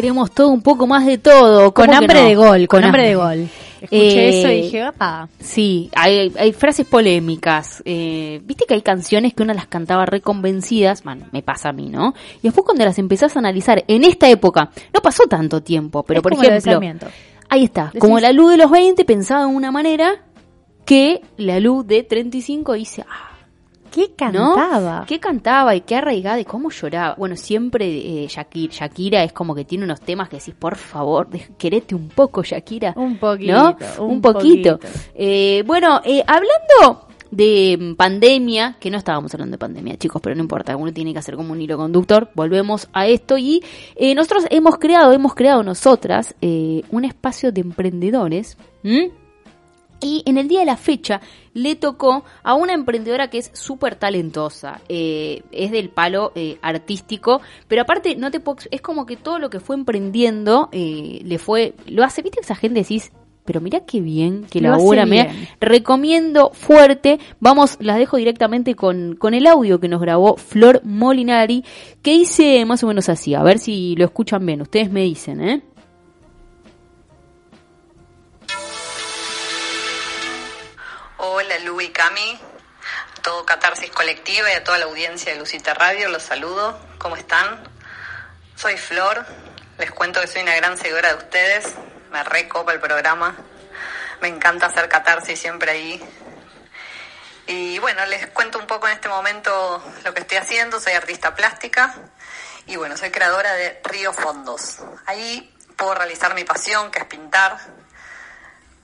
Queremos 0.00 0.30
todo 0.30 0.48
un 0.50 0.62
poco 0.62 0.86
más 0.86 1.04
de 1.06 1.18
todo. 1.18 1.72
Con 1.74 1.86
¿cómo 1.86 1.98
que 1.98 2.04
hambre 2.04 2.22
no? 2.22 2.28
de 2.28 2.34
gol, 2.36 2.68
con, 2.68 2.84
hambre 2.84 3.08
de 3.08 3.14
gol. 3.16 3.48
Escuché 3.80 4.28
Eh, 4.28 4.40
eso 4.40 4.50
y 4.50 4.62
dije, 4.62 4.88
opa. 4.88 5.28
Sí, 5.40 5.90
hay, 5.94 6.32
hay 6.38 6.52
frases 6.52 6.86
polémicas. 6.86 7.82
Eh, 7.84 8.40
Viste 8.44 8.64
que 8.66 8.74
hay 8.74 8.82
canciones 8.82 9.34
que 9.34 9.42
uno 9.42 9.54
las 9.54 9.66
cantaba 9.66 10.04
reconvencidas, 10.06 11.02
bueno, 11.04 11.26
me 11.32 11.42
pasa 11.42 11.68
a 11.70 11.72
mí, 11.72 11.88
¿no? 11.88 12.14
Y 12.38 12.48
después 12.48 12.64
cuando 12.64 12.84
las 12.84 12.98
empezás 12.98 13.36
a 13.36 13.38
analizar, 13.38 13.84
en 13.88 14.04
esta 14.04 14.28
época, 14.28 14.70
no 14.94 15.00
pasó 15.00 15.24
tanto 15.26 15.62
tiempo, 15.62 16.02
pero 16.02 16.18
Es 16.18 16.22
por 16.22 16.32
como 16.32 16.42
ejemplo, 16.44 16.80
ahí 17.48 17.64
está, 17.64 17.90
Decís- 17.92 17.98
como 18.00 18.18
la 18.20 18.32
luz 18.32 18.50
de 18.52 18.56
los 18.58 18.70
20 18.70 19.04
pensaba 19.04 19.40
de 19.42 19.46
una 19.46 19.70
manera 19.70 20.22
que 20.84 21.20
la 21.36 21.60
luz 21.60 21.86
de 21.86 22.02
35 22.02 22.72
dice, 22.74 23.04
ah, 23.08 23.27
¿Qué 23.90 24.10
¿no? 24.32 24.54
cantaba? 24.54 25.04
¿Qué 25.06 25.20
cantaba 25.20 25.74
y 25.74 25.80
qué 25.82 25.96
arraigada 25.96 26.40
y 26.40 26.44
cómo 26.44 26.70
lloraba? 26.70 27.14
Bueno, 27.16 27.36
siempre 27.36 27.86
eh, 27.86 28.26
Shakira, 28.28 28.72
Shakira 28.74 29.24
es 29.24 29.32
como 29.32 29.54
que 29.54 29.64
tiene 29.64 29.84
unos 29.84 30.00
temas 30.00 30.28
que 30.28 30.36
decís, 30.38 30.54
por 30.58 30.76
favor, 30.76 31.28
querete 31.58 31.94
un 31.94 32.08
poco, 32.08 32.42
Shakira. 32.42 32.92
Un 32.96 33.18
poquito, 33.18 33.52
¿No? 33.52 33.76
un 34.04 34.10
Un, 34.12 34.20
poquito. 34.20 34.78
poquito. 34.78 34.98
Eh, 35.14 35.62
bueno, 35.66 36.00
eh, 36.04 36.22
hablando 36.26 37.08
de 37.30 37.76
mm, 37.78 37.94
pandemia, 37.96 38.76
que 38.80 38.90
no 38.90 38.98
estábamos 38.98 39.32
hablando 39.34 39.52
de 39.54 39.58
pandemia, 39.58 39.96
chicos, 39.96 40.20
pero 40.22 40.34
no 40.34 40.42
importa, 40.42 40.76
uno 40.76 40.92
tiene 40.92 41.12
que 41.12 41.18
hacer 41.18 41.36
como 41.36 41.52
un 41.52 41.60
hilo 41.60 41.76
conductor, 41.76 42.30
volvemos 42.34 42.88
a 42.92 43.06
esto 43.06 43.38
y 43.38 43.62
eh, 43.96 44.14
nosotros 44.14 44.44
hemos 44.50 44.78
creado, 44.78 45.12
hemos 45.12 45.34
creado 45.34 45.62
nosotras 45.62 46.34
eh, 46.40 46.82
un 46.90 47.04
espacio 47.04 47.52
de 47.52 47.60
emprendedores. 47.60 48.56
¿m? 48.82 49.10
Y 50.00 50.22
en 50.26 50.38
el 50.38 50.46
día 50.46 50.60
de 50.60 50.66
la 50.66 50.76
fecha 50.76 51.20
le 51.54 51.74
tocó 51.74 52.24
a 52.44 52.54
una 52.54 52.72
emprendedora 52.72 53.30
que 53.30 53.38
es 53.38 53.50
súper 53.52 53.96
talentosa, 53.96 54.80
eh, 54.88 55.42
es 55.50 55.72
del 55.72 55.88
palo 55.88 56.30
eh, 56.36 56.56
artístico, 56.62 57.40
pero 57.66 57.82
aparte 57.82 58.14
no 58.14 58.30
te 58.30 58.38
puedo- 58.38 58.58
es 58.70 58.80
como 58.80 59.06
que 59.06 59.16
todo 59.16 59.38
lo 59.40 59.50
que 59.50 59.58
fue 59.58 59.74
emprendiendo 59.74 60.68
eh, 60.70 61.20
le 61.24 61.38
fue, 61.38 61.74
lo 61.88 62.04
hace, 62.04 62.22
viste 62.22 62.40
esa 62.40 62.54
gente 62.54 62.80
decís, 62.80 63.10
pero 63.44 63.60
mirá 63.62 63.80
qué 63.80 64.00
bien 64.02 64.44
que 64.50 64.60
Lo 64.60 64.70
labura. 64.70 65.06
mirá, 65.06 65.32
recomiendo 65.58 66.50
fuerte. 66.52 67.18
Vamos, 67.40 67.76
las 67.80 67.96
dejo 67.96 68.18
directamente 68.18 68.74
con, 68.74 69.16
con 69.16 69.32
el 69.32 69.46
audio 69.46 69.80
que 69.80 69.88
nos 69.88 70.00
grabó 70.02 70.36
Flor 70.36 70.82
Molinari, 70.84 71.64
que 72.02 72.12
dice 72.12 72.64
más 72.66 72.84
o 72.84 72.86
menos 72.88 73.08
así. 73.08 73.34
A 73.34 73.42
ver 73.42 73.58
si 73.58 73.96
lo 73.96 74.04
escuchan 74.04 74.44
bien. 74.44 74.60
Ustedes 74.60 74.90
me 74.92 75.02
dicen, 75.02 75.40
¿eh? 75.40 75.62
Cami, 82.08 82.40
a 83.18 83.20
todo 83.20 83.44
Catarsis 83.44 83.90
Colectiva 83.90 84.50
y 84.50 84.54
a 84.54 84.64
toda 84.64 84.78
la 84.78 84.86
audiencia 84.86 85.30
de 85.30 85.38
Lucita 85.38 85.74
Radio, 85.74 86.08
los 86.08 86.22
saludo. 86.22 86.80
¿Cómo 86.96 87.16
están? 87.16 87.62
Soy 88.56 88.78
Flor, 88.78 89.26
les 89.76 89.90
cuento 89.90 90.18
que 90.22 90.26
soy 90.26 90.40
una 90.40 90.56
gran 90.56 90.78
seguidora 90.78 91.10
de 91.10 91.16
ustedes, 91.16 91.66
me 92.10 92.24
recopa 92.24 92.72
el 92.72 92.80
programa, 92.80 93.36
me 94.22 94.28
encanta 94.28 94.66
hacer 94.66 94.88
Catarsis 94.88 95.38
siempre 95.38 95.70
ahí. 95.70 96.02
Y 97.46 97.78
bueno, 97.80 98.06
les 98.06 98.28
cuento 98.28 98.58
un 98.58 98.66
poco 98.66 98.88
en 98.88 98.94
este 98.94 99.10
momento 99.10 99.82
lo 100.02 100.14
que 100.14 100.20
estoy 100.20 100.38
haciendo, 100.38 100.80
soy 100.80 100.94
artista 100.94 101.34
plástica 101.34 101.94
y 102.64 102.76
bueno, 102.76 102.96
soy 102.96 103.10
creadora 103.10 103.52
de 103.52 103.82
Río 103.84 104.14
Fondos. 104.14 104.78
Ahí 105.04 105.54
puedo 105.76 105.94
realizar 105.94 106.34
mi 106.34 106.44
pasión, 106.44 106.90
que 106.90 107.00
es 107.00 107.04
pintar, 107.04 107.58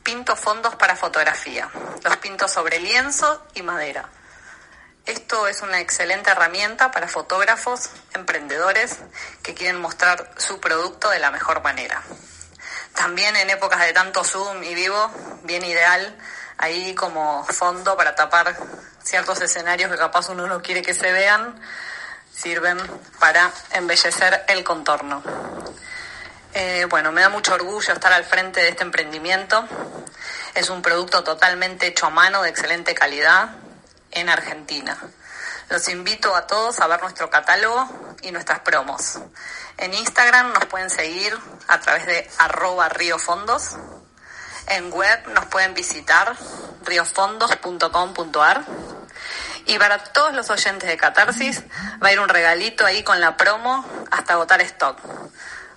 Pinto 0.05 0.37
fondos 0.37 0.77
para 0.77 0.97
fotografía. 0.97 1.71
Los 2.05 2.19
pinto 2.19 2.47
sobre 2.47 2.79
lienzo 2.79 3.43
y 3.55 3.63
madera. 3.63 4.11
Esto 5.07 5.49
es 5.49 5.63
una 5.63 5.81
excelente 5.81 6.31
herramienta 6.31 6.91
para 6.91 7.09
fotógrafos, 7.09 7.89
emprendedores 8.13 8.99
que 9.43 9.55
quieren 9.55 9.81
mostrar 9.81 10.31
su 10.37 10.61
producto 10.61 11.09
de 11.09 11.21
la 11.21 11.31
mejor 11.31 11.63
manera. 11.63 12.03
También 12.95 13.35
en 13.37 13.49
épocas 13.49 13.81
de 13.81 13.95
tanto 13.95 14.25
Zoom 14.25 14.63
y 14.63 14.75
vivo, 14.75 15.11
bien 15.45 15.65
ideal 15.65 16.17
ahí 16.59 16.95
como 16.95 17.43
fondo 17.47 17.97
para 17.97 18.15
tapar 18.15 18.55
ciertos 19.03 19.41
escenarios 19.41 19.91
que 19.91 19.97
capaz 19.97 20.29
uno 20.29 20.47
no 20.47 20.61
quiere 20.61 20.83
que 20.83 20.93
se 20.93 21.13
vean, 21.13 21.59
sirven 22.31 22.79
para 23.19 23.51
embellecer 23.73 24.45
el 24.49 24.65
contorno. 24.65 25.23
Eh, 26.57 26.87
bueno, 26.89 27.11
me 27.11 27.21
da 27.21 27.29
mucho 27.29 27.53
orgullo 27.53 27.93
estar 27.93 28.13
al 28.13 28.25
frente 28.25 28.61
de 28.61 28.69
este 28.69 28.85
emprendimiento. 28.85 29.67
Es 30.55 30.71
un 30.71 30.83
producto 30.83 31.25
totalmente 31.25 31.89
hecho 31.89 32.07
a 32.07 32.11
mano 32.11 32.43
de 32.43 32.51
excelente 32.51 32.95
calidad 32.95 33.57
en 34.13 34.29
Argentina. 34.29 34.97
Los 35.69 35.89
invito 35.89 36.37
a 36.37 36.47
todos 36.47 36.79
a 36.79 36.87
ver 36.87 37.03
nuestro 37.03 37.29
catálogo 37.29 37.89
y 38.23 38.31
nuestras 38.31 38.61
promos. 38.61 39.19
En 39.79 39.95
Instagram 39.95 40.53
nos 40.53 40.67
pueden 40.67 40.91
seguir 40.91 41.37
a 41.67 41.81
través 41.81 42.07
de 42.07 42.31
arroba 42.39 42.89
riofondos. 42.89 43.71
En 44.69 44.93
web 44.93 45.27
nos 45.35 45.47
pueden 45.47 45.75
visitar 45.75 46.37
riofondos.com.ar. 46.85 48.65
Y 49.67 49.79
para 49.79 50.05
todos 50.05 50.33
los 50.35 50.49
oyentes 50.51 50.89
de 50.89 50.97
Catarsis 50.97 51.65
va 52.01 52.09
a 52.09 52.13
ir 52.13 52.21
un 52.21 52.29
regalito 52.29 52.87
ahí 52.87 53.03
con 53.03 53.21
la 53.21 53.37
promo 53.37 53.85
hasta 54.13 54.35
agotar 54.35 54.61
stock. 54.61 55.01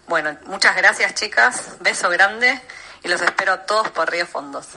Bueno, 0.07 0.37
muchas 0.45 0.73
gracias 0.77 1.15
chicas, 1.15 1.75
beso 1.81 2.09
grande 2.09 2.61
y 3.03 3.09
los 3.09 3.21
espero 3.21 3.51
a 3.51 3.65
todos 3.65 3.89
por 3.89 4.09
Río 4.09 4.25
Fondos. 4.25 4.67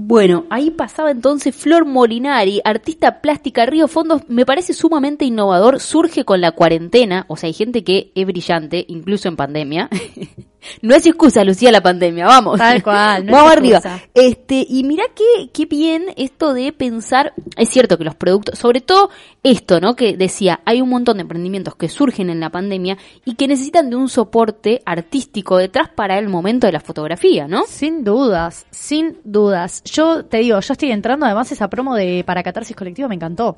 Bueno, 0.00 0.46
ahí 0.48 0.70
pasaba 0.70 1.10
entonces 1.10 1.56
Flor 1.56 1.84
Molinari, 1.84 2.60
artista 2.64 3.20
plástica 3.20 3.66
Río 3.66 3.88
Fondos, 3.88 4.22
me 4.28 4.46
parece 4.46 4.72
sumamente 4.72 5.24
innovador, 5.24 5.80
surge 5.80 6.24
con 6.24 6.40
la 6.40 6.52
cuarentena, 6.52 7.24
o 7.26 7.36
sea, 7.36 7.48
hay 7.48 7.52
gente 7.52 7.82
que 7.82 8.12
es 8.14 8.24
brillante, 8.24 8.84
incluso 8.86 9.26
en 9.26 9.34
pandemia. 9.34 9.90
no 10.82 10.94
es 10.94 11.06
excusa, 11.06 11.44
Lucía, 11.44 11.72
la 11.72 11.80
pandemia, 11.80 12.26
vamos. 12.26 12.58
Tal 12.58 12.82
cual, 12.82 13.26
no 13.26 13.32
vamos 13.32 13.50
es 13.50 13.56
arriba. 13.58 13.78
excusa. 13.78 14.02
Este, 14.14 14.66
y 14.68 14.84
mira 14.84 15.04
qué, 15.14 15.50
qué 15.52 15.66
bien 15.66 16.06
esto 16.16 16.54
de 16.54 16.72
pensar, 16.72 17.32
es 17.56 17.68
cierto 17.68 17.98
que 17.98 18.04
los 18.04 18.14
productos, 18.14 18.58
sobre 18.58 18.80
todo 18.80 19.10
esto, 19.42 19.80
¿no? 19.80 19.94
Que 19.96 20.16
decía, 20.16 20.60
hay 20.64 20.80
un 20.80 20.88
montón 20.90 21.16
de 21.16 21.22
emprendimientos 21.22 21.74
que 21.74 21.88
surgen 21.88 22.30
en 22.30 22.40
la 22.40 22.50
pandemia 22.50 22.98
y 23.24 23.34
que 23.34 23.48
necesitan 23.48 23.90
de 23.90 23.96
un 23.96 24.08
soporte 24.08 24.80
artístico 24.84 25.56
detrás 25.56 25.88
para 25.88 26.18
el 26.18 26.28
momento 26.28 26.66
de 26.66 26.72
la 26.72 26.80
fotografía, 26.80 27.48
¿no? 27.48 27.64
Sin 27.66 28.04
dudas, 28.04 28.66
sin 28.70 29.18
dudas. 29.24 29.82
Yo 29.92 30.24
te 30.24 30.38
digo, 30.38 30.60
yo 30.60 30.72
estoy 30.72 30.90
entrando, 30.90 31.26
además 31.26 31.50
esa 31.52 31.68
promo 31.68 31.94
de 31.94 32.22
para 32.24 32.42
Catarsis 32.42 32.76
Colectivo 32.76 33.08
me 33.08 33.14
encantó. 33.14 33.56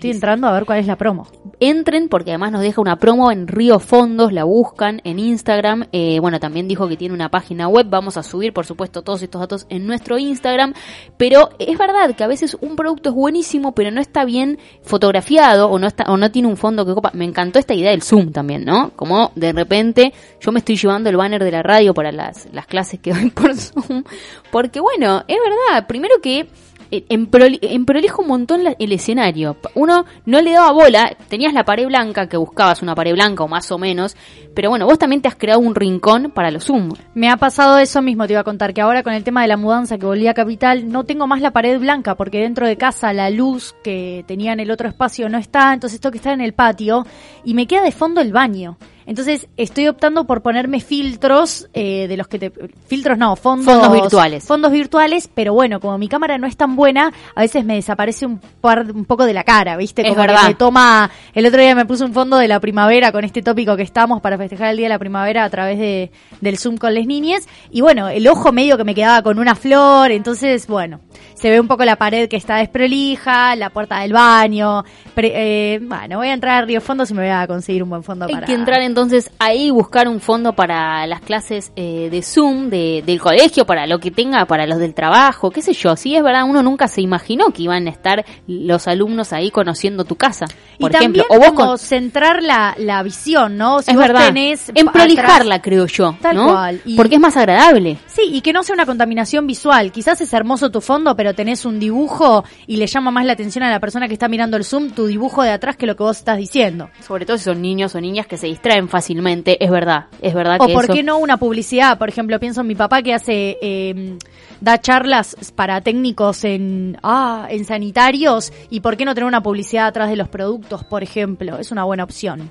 Estoy 0.00 0.12
entrando 0.12 0.46
a 0.46 0.52
ver 0.52 0.64
cuál 0.64 0.78
es 0.78 0.86
la 0.86 0.96
promo. 0.96 1.26
entren 1.60 2.08
porque 2.08 2.30
además 2.30 2.52
nos 2.52 2.62
deja 2.62 2.80
una 2.80 2.96
promo 2.96 3.30
en 3.30 3.46
Río 3.46 3.78
Fondos, 3.78 4.32
la 4.32 4.44
buscan 4.44 5.02
en 5.04 5.18
Instagram. 5.18 5.88
Eh, 5.92 6.20
bueno, 6.20 6.40
también 6.40 6.66
dijo 6.66 6.88
que 6.88 6.96
tiene 6.96 7.12
una 7.12 7.28
página 7.28 7.68
web. 7.68 7.86
Vamos 7.90 8.16
a 8.16 8.22
subir, 8.22 8.54
por 8.54 8.64
supuesto, 8.64 9.02
todos 9.02 9.20
estos 9.22 9.42
datos 9.42 9.66
en 9.68 9.86
nuestro 9.86 10.16
Instagram. 10.16 10.72
Pero 11.18 11.50
es 11.58 11.76
verdad 11.76 12.16
que 12.16 12.24
a 12.24 12.28
veces 12.28 12.56
un 12.62 12.76
producto 12.76 13.10
es 13.10 13.14
buenísimo, 13.14 13.74
pero 13.74 13.90
no 13.90 14.00
está 14.00 14.24
bien 14.24 14.58
fotografiado 14.80 15.68
o 15.68 15.78
no 15.78 15.86
está 15.86 16.04
o 16.04 16.16
no 16.16 16.30
tiene 16.30 16.48
un 16.48 16.56
fondo 16.56 16.86
que 16.86 16.94
copa. 16.94 17.10
Me 17.12 17.26
encantó 17.26 17.58
esta 17.58 17.74
idea 17.74 17.90
del 17.90 18.00
Zoom 18.00 18.32
también, 18.32 18.64
¿no? 18.64 18.92
Como 18.96 19.32
de 19.34 19.52
repente 19.52 20.14
yo 20.40 20.50
me 20.50 20.60
estoy 20.60 20.76
llevando 20.76 21.10
el 21.10 21.18
banner 21.18 21.44
de 21.44 21.50
la 21.50 21.62
radio 21.62 21.92
para 21.92 22.10
las, 22.10 22.48
las 22.54 22.66
clases 22.66 23.00
que 23.00 23.12
doy 23.12 23.28
por 23.34 23.54
Zoom. 23.54 24.04
Porque 24.50 24.80
bueno, 24.80 25.24
es 25.28 25.36
verdad. 25.44 25.86
Primero 25.86 26.22
que 26.22 26.48
emprolijo 26.90 28.22
un 28.22 28.28
montón 28.28 28.64
la- 28.64 28.76
el 28.78 28.92
escenario. 28.92 29.56
Uno 29.74 30.04
no 30.26 30.40
le 30.40 30.52
daba 30.52 30.72
bola, 30.72 31.16
tenías 31.28 31.52
la 31.54 31.64
pared 31.64 31.86
blanca, 31.86 32.28
que 32.28 32.36
buscabas 32.36 32.82
una 32.82 32.94
pared 32.94 33.12
blanca 33.12 33.44
o 33.44 33.48
más 33.48 33.70
o 33.70 33.78
menos, 33.78 34.16
pero 34.54 34.70
bueno, 34.70 34.86
vos 34.86 34.98
también 34.98 35.22
te 35.22 35.28
has 35.28 35.36
creado 35.36 35.60
un 35.60 35.74
rincón 35.74 36.32
para 36.34 36.50
los 36.50 36.64
Zoom. 36.64 36.92
Me 37.14 37.28
ha 37.28 37.36
pasado 37.36 37.78
eso 37.78 38.02
mismo, 38.02 38.26
te 38.26 38.32
iba 38.32 38.40
a 38.40 38.44
contar, 38.44 38.74
que 38.74 38.80
ahora 38.80 39.02
con 39.02 39.12
el 39.12 39.24
tema 39.24 39.42
de 39.42 39.48
la 39.48 39.56
mudanza 39.56 39.98
que 39.98 40.06
volví 40.06 40.26
a 40.26 40.34
Capital, 40.34 40.88
no 40.90 41.04
tengo 41.04 41.26
más 41.26 41.40
la 41.40 41.52
pared 41.52 41.78
blanca, 41.78 42.16
porque 42.16 42.40
dentro 42.40 42.66
de 42.66 42.76
casa 42.76 43.12
la 43.12 43.30
luz 43.30 43.74
que 43.84 44.24
tenía 44.26 44.52
en 44.52 44.60
el 44.60 44.70
otro 44.70 44.88
espacio 44.88 45.28
no 45.28 45.38
está, 45.38 45.72
entonces 45.72 46.00
tengo 46.00 46.12
que 46.12 46.18
estar 46.18 46.32
en 46.32 46.40
el 46.40 46.54
patio, 46.54 47.06
y 47.44 47.54
me 47.54 47.66
queda 47.66 47.82
de 47.82 47.92
fondo 47.92 48.20
el 48.20 48.32
baño. 48.32 48.76
Entonces 49.06 49.48
estoy 49.56 49.88
optando 49.88 50.24
por 50.24 50.42
ponerme 50.42 50.80
filtros 50.80 51.68
eh, 51.74 52.06
de 52.08 52.16
los 52.16 52.28
que 52.28 52.38
te... 52.38 52.52
Filtros 52.86 53.18
no, 53.18 53.36
fondos... 53.36 53.66
Fondos 53.66 53.92
virtuales. 53.92 54.44
Fondos 54.44 54.72
virtuales, 54.72 55.28
pero 55.32 55.54
bueno, 55.54 55.80
como 55.80 55.98
mi 55.98 56.08
cámara 56.08 56.38
no 56.38 56.46
es 56.46 56.56
tan 56.56 56.76
buena, 56.76 57.12
a 57.34 57.40
veces 57.40 57.64
me 57.64 57.74
desaparece 57.74 58.26
un, 58.26 58.38
par, 58.60 58.90
un 58.92 59.04
poco 59.04 59.24
de 59.24 59.34
la 59.34 59.44
cara, 59.44 59.76
¿viste? 59.76 60.02
Es 60.02 60.08
Como 60.08 60.20
verdad. 60.20 60.42
que 60.42 60.48
me 60.48 60.54
toma... 60.54 61.10
El 61.34 61.46
otro 61.46 61.60
día 61.60 61.74
me 61.74 61.86
puse 61.86 62.04
un 62.04 62.12
fondo 62.12 62.36
de 62.36 62.48
la 62.48 62.60
primavera 62.60 63.12
con 63.12 63.24
este 63.24 63.42
tópico 63.42 63.76
que 63.76 63.82
estamos 63.82 64.20
para 64.20 64.36
festejar 64.38 64.70
el 64.70 64.76
Día 64.76 64.86
de 64.86 64.90
la 64.90 64.98
Primavera 64.98 65.44
a 65.44 65.50
través 65.50 65.78
de, 65.78 66.10
del 66.40 66.58
Zoom 66.58 66.76
con 66.76 66.94
las 66.94 67.06
niñas. 67.06 67.46
Y 67.70 67.80
bueno, 67.80 68.08
el 68.08 68.26
ojo 68.28 68.52
medio 68.52 68.76
que 68.76 68.84
me 68.84 68.94
quedaba 68.94 69.22
con 69.22 69.38
una 69.38 69.54
flor, 69.54 70.10
entonces, 70.10 70.66
bueno, 70.66 71.00
se 71.40 71.48
ve 71.50 71.58
un 71.60 71.66
poco 71.68 71.84
la 71.84 71.96
pared 71.96 72.28
que 72.28 72.36
está 72.36 72.56
desprolija, 72.56 73.56
la 73.56 73.70
puerta 73.70 74.00
del 74.00 74.12
baño. 74.12 74.84
Pre- 75.14 75.32
eh, 75.74 75.78
bueno, 75.82 76.18
voy 76.18 76.28
a 76.28 76.34
entrar 76.34 76.62
a 76.62 76.66
Río 76.66 76.80
Fondos 76.80 77.10
y 77.10 77.14
me 77.14 77.22
voy 77.22 77.30
a 77.30 77.46
conseguir 77.46 77.82
un 77.82 77.90
buen 77.90 78.02
fondo 78.02 78.26
Hay 78.26 78.34
para... 78.34 78.46
que 78.46 78.54
entrar 78.54 78.80
entonces 78.82 79.30
ahí 79.38 79.70
buscar 79.70 80.08
un 80.08 80.20
fondo 80.20 80.52
para 80.54 81.06
las 81.06 81.20
clases 81.20 81.72
eh, 81.76 82.08
de 82.10 82.22
Zoom, 82.22 82.68
de, 82.70 83.02
del 83.06 83.20
colegio, 83.20 83.64
para 83.66 83.86
lo 83.86 83.98
que 83.98 84.10
tenga, 84.10 84.44
para 84.46 84.66
los 84.66 84.78
del 84.78 84.94
trabajo, 84.94 85.50
qué 85.50 85.62
sé 85.62 85.72
yo. 85.72 85.96
Sí, 85.96 86.14
es 86.16 86.22
verdad, 86.22 86.44
uno 86.44 86.62
nunca 86.62 86.88
se 86.88 87.00
imaginó 87.00 87.46
que 87.52 87.62
iban 87.62 87.86
a 87.86 87.90
estar 87.90 88.24
los 88.46 88.86
alumnos 88.88 89.32
ahí 89.32 89.50
conociendo 89.50 90.04
tu 90.04 90.16
casa, 90.16 90.46
Y 90.78 90.82
por 90.82 90.90
también 90.92 91.12
ejemplo. 91.24 91.36
O 91.36 91.38
vos 91.40 91.52
como 91.52 91.68
con... 91.70 91.78
centrar 91.78 92.42
la, 92.42 92.74
la 92.78 93.02
visión, 93.02 93.56
¿no? 93.56 93.82
Si 93.82 93.90
es 93.90 93.96
vos 93.96 94.06
verdad. 94.06 94.26
tenés 94.26 94.70
en 94.74 94.86
prolijarla, 94.86 95.56
atrás- 95.56 95.60
creo 95.62 95.86
yo, 95.86 96.16
Tal 96.20 96.36
¿no? 96.36 96.48
cual. 96.52 96.80
Y- 96.84 96.96
Porque 96.96 97.14
es 97.16 97.20
más 97.20 97.36
agradable. 97.36 97.96
Sí, 98.06 98.22
y 98.32 98.40
que 98.42 98.52
no 98.52 98.62
sea 98.62 98.74
una 98.74 98.86
contaminación 98.86 99.46
visual. 99.46 99.90
Quizás 99.92 100.20
es 100.20 100.32
hermoso 100.32 100.70
tu 100.70 100.80
fondo, 100.80 101.16
pero 101.16 101.29
tenés 101.34 101.64
un 101.64 101.78
dibujo 101.80 102.44
y 102.66 102.76
le 102.76 102.86
llama 102.86 103.10
más 103.10 103.24
la 103.24 103.32
atención 103.32 103.64
a 103.64 103.70
la 103.70 103.80
persona 103.80 104.06
que 104.08 104.14
está 104.14 104.28
mirando 104.28 104.56
el 104.56 104.64
Zoom 104.64 104.90
tu 104.90 105.06
dibujo 105.06 105.42
de 105.42 105.50
atrás 105.50 105.76
que 105.76 105.86
lo 105.86 105.96
que 105.96 106.02
vos 106.02 106.18
estás 106.18 106.38
diciendo. 106.38 106.90
Sobre 107.06 107.26
todo 107.26 107.38
si 107.38 107.44
son 107.44 107.60
niños 107.62 107.94
o 107.94 108.00
niñas 108.00 108.26
que 108.26 108.36
se 108.36 108.46
distraen 108.46 108.88
fácilmente, 108.88 109.62
es 109.64 109.70
verdad, 109.70 110.06
es 110.22 110.34
verdad 110.34 110.56
O 110.60 110.66
que 110.66 110.72
por 110.74 110.84
eso- 110.84 110.92
qué 110.92 111.02
no 111.02 111.18
una 111.18 111.36
publicidad, 111.36 111.98
por 111.98 112.08
ejemplo, 112.08 112.38
pienso 112.40 112.60
en 112.62 112.66
mi 112.66 112.74
papá 112.74 113.02
que 113.02 113.14
hace 113.14 113.58
eh, 113.62 114.16
da 114.60 114.78
charlas 114.80 115.36
para 115.54 115.80
técnicos 115.80 116.44
en 116.44 116.98
ah, 117.02 117.46
en 117.50 117.64
sanitarios 117.64 118.52
y 118.70 118.80
por 118.80 118.96
qué 118.96 119.04
no 119.04 119.14
tener 119.14 119.26
una 119.28 119.42
publicidad 119.42 119.86
atrás 119.86 120.10
de 120.10 120.16
los 120.16 120.28
productos, 120.28 120.84
por 120.84 121.02
ejemplo, 121.02 121.58
es 121.58 121.70
una 121.70 121.84
buena 121.84 122.04
opción. 122.04 122.50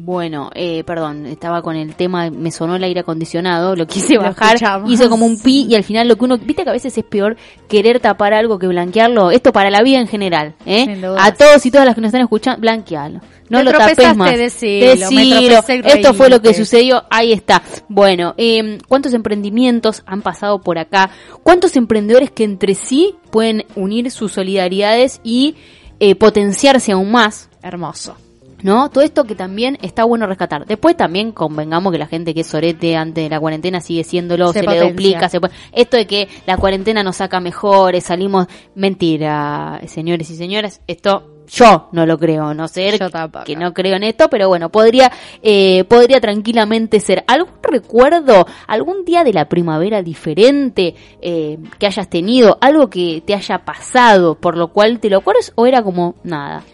Bueno, 0.00 0.50
eh, 0.54 0.84
perdón, 0.84 1.26
estaba 1.26 1.60
con 1.60 1.74
el 1.76 1.94
tema, 1.94 2.30
me 2.30 2.50
sonó 2.50 2.76
el 2.76 2.84
aire 2.84 3.00
acondicionado, 3.00 3.74
lo 3.74 3.86
quise 3.86 4.14
Lo 4.14 4.22
bajar, 4.22 4.54
escuchamos. 4.54 4.90
hizo 4.90 5.10
como 5.10 5.26
un 5.26 5.40
pi 5.40 5.66
y 5.68 5.74
al 5.74 5.82
final 5.82 6.06
lo 6.06 6.16
que 6.16 6.24
uno, 6.24 6.38
viste 6.38 6.62
que 6.62 6.70
a 6.70 6.72
veces 6.72 6.96
es 6.96 7.04
peor 7.04 7.36
querer 7.68 7.98
tapar 7.98 8.32
algo 8.32 8.58
que 8.58 8.68
blanquearlo, 8.68 9.30
esto 9.30 9.52
para 9.52 9.70
la 9.70 9.82
vida 9.82 9.98
en 9.98 10.06
general, 10.06 10.54
¿eh? 10.66 11.00
A 11.18 11.34
todos 11.34 11.66
y 11.66 11.70
todas 11.70 11.84
las 11.84 11.94
que 11.94 12.00
nos 12.00 12.08
están 12.08 12.22
escuchando, 12.22 12.60
blanquealo. 12.60 13.20
No 13.48 13.62
lo 13.62 13.72
tapes 13.72 14.16
más. 14.16 14.36
decilo, 14.36 14.86
Decilo. 14.86 15.60
Esto 15.84 16.14
fue 16.14 16.28
lo 16.28 16.40
que 16.40 16.54
sucedió, 16.54 17.04
ahí 17.10 17.32
está. 17.32 17.62
Bueno, 17.88 18.34
eh, 18.36 18.78
¿cuántos 18.88 19.14
emprendimientos 19.14 20.02
han 20.06 20.22
pasado 20.22 20.60
por 20.60 20.78
acá? 20.78 21.10
¿Cuántos 21.42 21.76
emprendedores 21.76 22.30
que 22.30 22.44
entre 22.44 22.74
sí 22.74 23.16
pueden 23.30 23.64
unir 23.74 24.10
sus 24.10 24.32
solidaridades 24.32 25.20
y 25.24 25.56
eh, 25.98 26.14
potenciarse 26.14 26.92
aún 26.92 27.10
más? 27.10 27.48
Hermoso. 27.62 28.16
¿No? 28.62 28.90
Todo 28.90 29.04
esto 29.04 29.24
que 29.24 29.34
también 29.34 29.78
está 29.82 30.04
bueno 30.04 30.26
rescatar. 30.26 30.66
Después 30.66 30.96
también 30.96 31.32
convengamos 31.32 31.92
que 31.92 31.98
la 31.98 32.06
gente 32.06 32.34
que 32.34 32.40
es 32.40 32.46
sorete 32.46 32.96
antes 32.96 33.24
de 33.24 33.30
la 33.30 33.40
cuarentena 33.40 33.80
sigue 33.80 34.04
siéndolo, 34.04 34.52
Se 34.52 34.60
se, 34.60 34.66
le 34.66 34.80
duplica. 34.80 35.28
Se, 35.28 35.38
esto 35.72 35.96
de 35.96 36.06
que 36.06 36.28
la 36.46 36.56
cuarentena 36.56 37.02
nos 37.02 37.16
saca 37.16 37.40
mejores, 37.40 38.04
salimos. 38.04 38.46
Mentira, 38.74 39.80
señores 39.86 40.30
y 40.30 40.36
señoras. 40.36 40.80
Esto 40.86 41.38
yo 41.48 41.88
no 41.92 42.06
lo 42.06 42.18
creo, 42.18 42.54
no 42.54 42.66
tampoco. 43.10 43.44
que 43.44 43.56
no 43.56 43.72
creo 43.72 43.96
en 43.96 44.04
esto, 44.04 44.28
pero 44.28 44.48
bueno, 44.48 44.70
podría, 44.70 45.10
eh, 45.42 45.84
podría 45.84 46.20
tranquilamente 46.20 47.00
ser. 47.00 47.24
¿Algún 47.26 47.54
recuerdo, 47.62 48.46
algún 48.66 49.04
día 49.04 49.24
de 49.24 49.32
la 49.32 49.48
primavera 49.48 50.02
diferente 50.02 50.94
eh, 51.20 51.58
que 51.78 51.86
hayas 51.86 52.08
tenido? 52.10 52.58
Algo 52.60 52.90
que 52.90 53.22
te 53.24 53.34
haya 53.34 53.64
pasado, 53.64 54.34
por 54.34 54.56
lo 54.56 54.68
cual 54.68 55.00
te 55.00 55.10
lo 55.10 55.18
acuerdas 55.18 55.52
o 55.54 55.66
era 55.66 55.82
como 55.82 56.16
nada? 56.22 56.64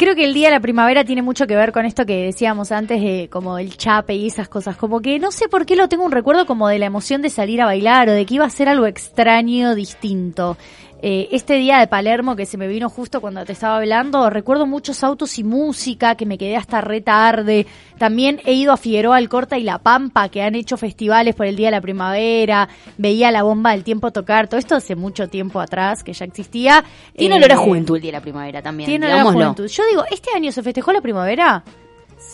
Creo 0.00 0.14
que 0.14 0.24
el 0.24 0.32
día 0.32 0.48
de 0.48 0.54
la 0.54 0.60
primavera 0.60 1.04
tiene 1.04 1.20
mucho 1.20 1.46
que 1.46 1.54
ver 1.54 1.72
con 1.72 1.84
esto 1.84 2.06
que 2.06 2.24
decíamos 2.24 2.72
antes, 2.72 3.02
de 3.02 3.28
como 3.30 3.58
el 3.58 3.76
chape 3.76 4.14
y 4.14 4.28
esas 4.28 4.48
cosas. 4.48 4.78
Como 4.78 5.00
que 5.00 5.18
no 5.18 5.30
sé 5.30 5.46
por 5.46 5.66
qué 5.66 5.76
lo 5.76 5.90
tengo 5.90 6.06
un 6.06 6.10
recuerdo 6.10 6.46
como 6.46 6.68
de 6.68 6.78
la 6.78 6.86
emoción 6.86 7.20
de 7.20 7.28
salir 7.28 7.60
a 7.60 7.66
bailar 7.66 8.08
o 8.08 8.12
de 8.12 8.24
que 8.24 8.36
iba 8.36 8.46
a 8.46 8.48
ser 8.48 8.70
algo 8.70 8.86
extraño, 8.86 9.74
distinto. 9.74 10.56
Eh, 11.02 11.28
este 11.32 11.54
día 11.54 11.78
de 11.78 11.86
Palermo 11.86 12.36
que 12.36 12.44
se 12.44 12.58
me 12.58 12.68
vino 12.68 12.90
justo 12.90 13.22
cuando 13.22 13.44
te 13.46 13.52
estaba 13.52 13.76
hablando, 13.78 14.28
recuerdo 14.28 14.66
muchos 14.66 15.02
autos 15.02 15.38
y 15.38 15.44
música, 15.44 16.14
que 16.14 16.26
me 16.26 16.36
quedé 16.36 16.56
hasta 16.56 16.82
re 16.82 17.00
tarde. 17.00 17.66
También 17.98 18.40
he 18.44 18.52
ido 18.52 18.72
a 18.72 18.76
Figueroa, 18.76 19.16
Alcorta 19.16 19.56
y 19.56 19.62
La 19.62 19.78
Pampa, 19.78 20.28
que 20.28 20.42
han 20.42 20.54
hecho 20.54 20.76
festivales 20.76 21.34
por 21.34 21.46
el 21.46 21.56
Día 21.56 21.68
de 21.68 21.72
la 21.72 21.80
Primavera. 21.80 22.68
Veía 22.98 23.30
la 23.30 23.42
bomba 23.42 23.70
del 23.70 23.82
tiempo 23.82 24.10
tocar. 24.10 24.48
Todo 24.48 24.60
esto 24.60 24.74
hace 24.74 24.94
mucho 24.94 25.28
tiempo 25.28 25.58
atrás, 25.60 26.04
que 26.04 26.12
ya 26.12 26.26
existía. 26.26 26.84
Tiene 27.16 27.36
Eh, 27.36 27.38
olor 27.38 27.52
a 27.52 27.56
juventud 27.56 27.96
el 27.96 28.02
día 28.02 28.12
de 28.12 28.18
la 28.18 28.22
primavera 28.22 28.60
también, 28.60 28.88
Tiene 28.88 29.06
olor 29.06 29.18
a 29.18 29.32
juventud. 29.32 29.66
Yo 29.68 29.82
digo, 29.88 30.04
¿este 30.10 30.30
año 30.36 30.52
se 30.52 30.62
festejó 30.62 30.92
la 30.92 31.00
primavera? 31.00 31.64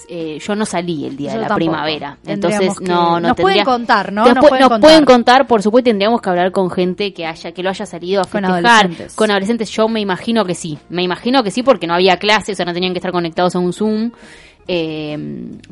Eh, 0.08 0.38
yo 0.40 0.54
no 0.54 0.64
salí 0.64 1.04
el 1.06 1.16
día 1.16 1.30
Yo 1.30 1.36
de 1.36 1.42
la 1.42 1.48
tampoco. 1.48 1.70
primavera. 1.70 2.18
Entonces, 2.26 2.78
que- 2.78 2.84
no, 2.86 3.18
no 3.20 3.28
nos 3.28 3.36
pueden 3.36 3.64
contar, 3.64 4.12
¿no? 4.12 4.24
Después- 4.24 4.42
Nos 4.42 4.48
pueden 4.50 4.60
nos 4.60 4.68
contar. 4.70 4.88
pueden 4.90 5.04
contar, 5.04 5.46
por 5.46 5.62
supuesto, 5.62 5.90
tendríamos 5.90 6.20
que 6.20 6.30
hablar 6.30 6.52
con 6.52 6.70
gente 6.70 7.12
que 7.12 7.26
haya, 7.26 7.52
que 7.52 7.62
lo 7.62 7.70
haya 7.70 7.86
salido 7.86 8.20
a 8.22 8.24
Con 8.24 8.42
festejar. 8.42 8.64
adolescentes. 8.64 9.14
Con 9.14 9.30
adolescentes, 9.30 9.70
yo 9.70 9.88
me 9.88 10.00
imagino 10.00 10.44
que 10.44 10.54
sí. 10.54 10.78
Me 10.88 11.02
imagino 11.02 11.42
que 11.42 11.50
sí, 11.50 11.62
porque 11.62 11.86
no 11.86 11.94
había 11.94 12.16
clases, 12.18 12.54
o 12.54 12.56
sea, 12.56 12.64
no 12.66 12.72
tenían 12.72 12.92
que 12.92 12.98
estar 12.98 13.12
conectados 13.12 13.56
a 13.56 13.58
un 13.58 13.72
Zoom. 13.72 14.10
Eh, 14.68 15.16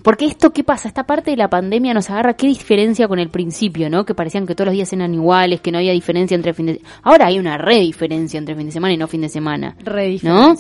porque 0.05 0.27
esto, 0.27 0.53
¿qué 0.53 0.63
pasa? 0.63 0.87
Esta 0.87 1.05
parte 1.05 1.33
de 1.33 1.37
la 1.37 1.49
pandemia 1.51 1.93
nos 1.95 2.11
agarra, 2.11 2.35
¿qué 2.35 2.47
diferencia 2.47 3.09
con 3.09 3.19
el 3.19 3.29
principio, 3.29 3.91
no? 3.91 4.05
Que 4.05 4.15
parecían 4.15 4.47
que 4.47 4.55
todos 4.55 4.67
los 4.67 4.75
días 4.75 4.93
eran 4.93 5.13
iguales, 5.13 5.61
que 5.61 5.73
no 5.73 5.79
había 5.79 5.91
diferencia 5.93 6.37
entre 6.37 6.55
fin 6.55 6.67
de 6.67 6.81
Ahora 7.03 7.27
hay 7.27 7.39
una 7.41 7.59
re 7.59 7.81
diferencia 7.81 8.39
entre 8.39 8.55
fin 8.55 8.67
de 8.67 8.73
semana 8.73 8.95
y 8.95 8.97
no 8.97 9.09
fin 9.09 9.23
de 9.23 9.29
semana. 9.29 9.75
Re 9.83 10.19
¿No? 10.23 10.55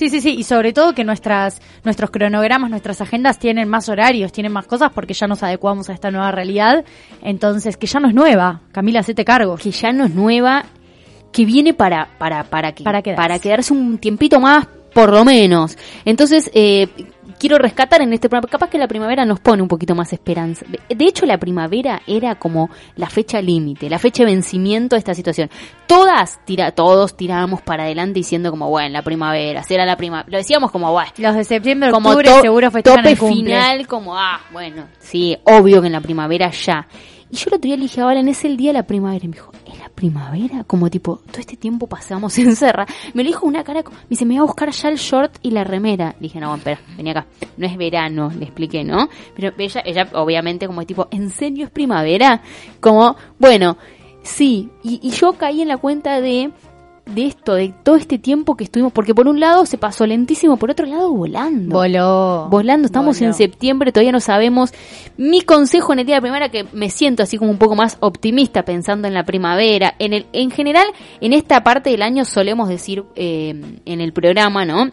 Sí, 0.00 0.08
sí, 0.08 0.22
sí, 0.22 0.30
y 0.38 0.44
sobre 0.44 0.72
todo 0.72 0.94
que 0.94 1.04
nuestras 1.04 1.60
nuestros 1.84 2.10
cronogramas, 2.10 2.70
nuestras 2.70 3.02
agendas 3.02 3.38
tienen 3.38 3.68
más 3.68 3.90
horarios, 3.90 4.32
tienen 4.32 4.50
más 4.50 4.66
cosas 4.66 4.90
porque 4.94 5.12
ya 5.12 5.26
nos 5.26 5.42
adecuamos 5.42 5.90
a 5.90 5.92
esta 5.92 6.10
nueva 6.10 6.32
realidad. 6.32 6.86
Entonces, 7.20 7.76
que 7.76 7.86
ya 7.86 8.00
no 8.00 8.08
es 8.08 8.14
nueva. 8.14 8.62
Camila, 8.72 9.00
hacete 9.00 9.26
cargo. 9.26 9.56
que 9.58 9.70
ya 9.70 9.92
no 9.92 10.06
es 10.06 10.14
nueva, 10.14 10.64
que 11.32 11.44
viene 11.44 11.74
para 11.74 12.08
para 12.16 12.44
para 12.44 12.72
que 12.72 12.82
Para 12.82 13.02
quedarse. 13.02 13.40
quedarse 13.40 13.74
un 13.74 13.98
tiempito 13.98 14.40
más, 14.40 14.66
por 14.94 15.12
lo 15.12 15.22
menos. 15.22 15.76
Entonces 16.06 16.50
eh, 16.54 16.88
quiero 17.40 17.58
rescatar 17.58 18.02
en 18.02 18.12
este 18.12 18.28
programa, 18.28 18.48
capaz 18.48 18.68
que 18.68 18.78
la 18.78 18.86
primavera 18.86 19.24
nos 19.24 19.40
pone 19.40 19.62
un 19.62 19.68
poquito 19.68 19.94
más 19.96 20.12
esperanza. 20.12 20.64
De- 20.68 21.04
hecho, 21.04 21.26
la 21.26 21.38
primavera 21.38 22.02
era 22.06 22.34
como 22.36 22.68
la 22.94 23.08
fecha 23.08 23.40
límite, 23.40 23.88
la 23.90 23.98
fecha 23.98 24.22
de 24.24 24.30
vencimiento 24.32 24.94
de 24.94 24.98
esta 25.00 25.14
situación. 25.14 25.50
Todas 25.86 26.44
tira, 26.44 26.70
todos 26.72 27.16
tirábamos 27.16 27.62
para 27.62 27.84
adelante 27.84 28.20
diciendo 28.20 28.50
como 28.50 28.68
bueno, 28.68 28.90
la 28.90 29.02
primavera, 29.02 29.62
será 29.64 29.84
la 29.86 29.96
primavera. 29.96 30.30
Lo 30.30 30.36
decíamos 30.38 30.70
como 30.70 30.92
bueno. 30.92 31.10
Los 31.16 31.34
de 31.34 31.44
septiembre, 31.44 31.90
Como 31.90 32.10
octubre 32.10 32.40
seguro 32.42 32.70
festejan 32.70 32.98
tope 33.02 33.10
el 33.10 33.16
final, 33.16 33.86
como, 33.86 34.16
ah, 34.16 34.40
bueno, 34.52 34.84
sí, 34.98 35.36
obvio 35.44 35.80
que 35.80 35.86
en 35.88 35.94
la 35.94 36.00
primavera 36.00 36.50
ya. 36.50 36.86
Y 37.30 37.36
yo 37.36 37.44
el 37.48 37.54
otro 37.54 37.68
día 37.68 37.76
le 37.76 37.82
dije 37.82 38.00
a 38.00 38.04
Valen, 38.04 38.28
es 38.28 38.44
el 38.44 38.56
día 38.56 38.70
de 38.70 38.78
la 38.78 38.86
primavera. 38.86 39.24
Y 39.24 39.28
me 39.28 39.34
dijo, 39.34 39.52
¿es 39.66 39.78
la 39.78 39.88
primavera? 39.88 40.64
Como 40.64 40.90
tipo, 40.90 41.20
todo 41.30 41.38
este 41.38 41.56
tiempo 41.56 41.86
pasamos 41.86 42.36
en 42.38 42.56
Serra. 42.56 42.86
Me 43.14 43.22
lo 43.22 43.28
dijo 43.28 43.46
una 43.46 43.62
cara, 43.62 43.82
me 43.82 44.08
dice, 44.08 44.24
me 44.24 44.34
voy 44.34 44.40
a 44.40 44.46
buscar 44.46 44.70
ya 44.70 44.88
el 44.88 44.96
short 44.96 45.38
y 45.42 45.50
la 45.50 45.64
remera. 45.64 46.14
Le 46.18 46.24
dije, 46.24 46.40
no, 46.40 46.54
espera, 46.54 46.80
vení 46.96 47.10
acá. 47.10 47.26
No 47.56 47.66
es 47.66 47.76
verano, 47.76 48.30
le 48.36 48.44
expliqué, 48.44 48.84
¿no? 48.84 49.08
Pero 49.36 49.52
ella, 49.58 49.82
ella 49.84 50.08
obviamente 50.14 50.66
como 50.66 50.84
tipo, 50.84 51.08
¿en 51.10 51.30
serio 51.30 51.66
es 51.66 51.70
primavera? 51.70 52.42
Como, 52.80 53.16
bueno, 53.38 53.76
sí. 54.22 54.70
Y 54.82 55.10
yo 55.10 55.34
caí 55.34 55.62
en 55.62 55.68
la 55.68 55.76
cuenta 55.76 56.20
de 56.20 56.50
de 57.10 57.26
esto, 57.26 57.54
de 57.54 57.74
todo 57.82 57.96
este 57.96 58.18
tiempo 58.18 58.56
que 58.56 58.64
estuvimos, 58.64 58.92
porque 58.92 59.14
por 59.14 59.28
un 59.28 59.40
lado 59.40 59.66
se 59.66 59.78
pasó 59.78 60.06
lentísimo, 60.06 60.56
por 60.56 60.70
otro 60.70 60.86
lado 60.86 61.12
volando. 61.12 61.76
Voló. 61.76 62.48
Volando, 62.50 62.86
estamos 62.86 63.18
Voló. 63.18 63.28
en 63.28 63.34
septiembre, 63.34 63.92
todavía 63.92 64.12
no 64.12 64.20
sabemos. 64.20 64.72
Mi 65.16 65.42
consejo 65.42 65.92
en 65.92 66.00
el 66.00 66.06
día 66.06 66.16
de 66.16 66.18
la 66.18 66.22
primavera, 66.22 66.48
que 66.50 66.66
me 66.72 66.90
siento 66.90 67.22
así 67.22 67.38
como 67.38 67.50
un 67.50 67.58
poco 67.58 67.76
más 67.76 67.98
optimista 68.00 68.64
pensando 68.64 69.08
en 69.08 69.14
la 69.14 69.24
primavera. 69.24 69.94
En, 69.98 70.12
el, 70.12 70.26
en 70.32 70.50
general, 70.50 70.86
en 71.20 71.32
esta 71.32 71.62
parte 71.62 71.90
del 71.90 72.02
año 72.02 72.24
solemos 72.24 72.68
decir 72.68 73.04
eh, 73.16 73.78
en 73.84 74.00
el 74.00 74.12
programa, 74.12 74.64
¿no? 74.64 74.90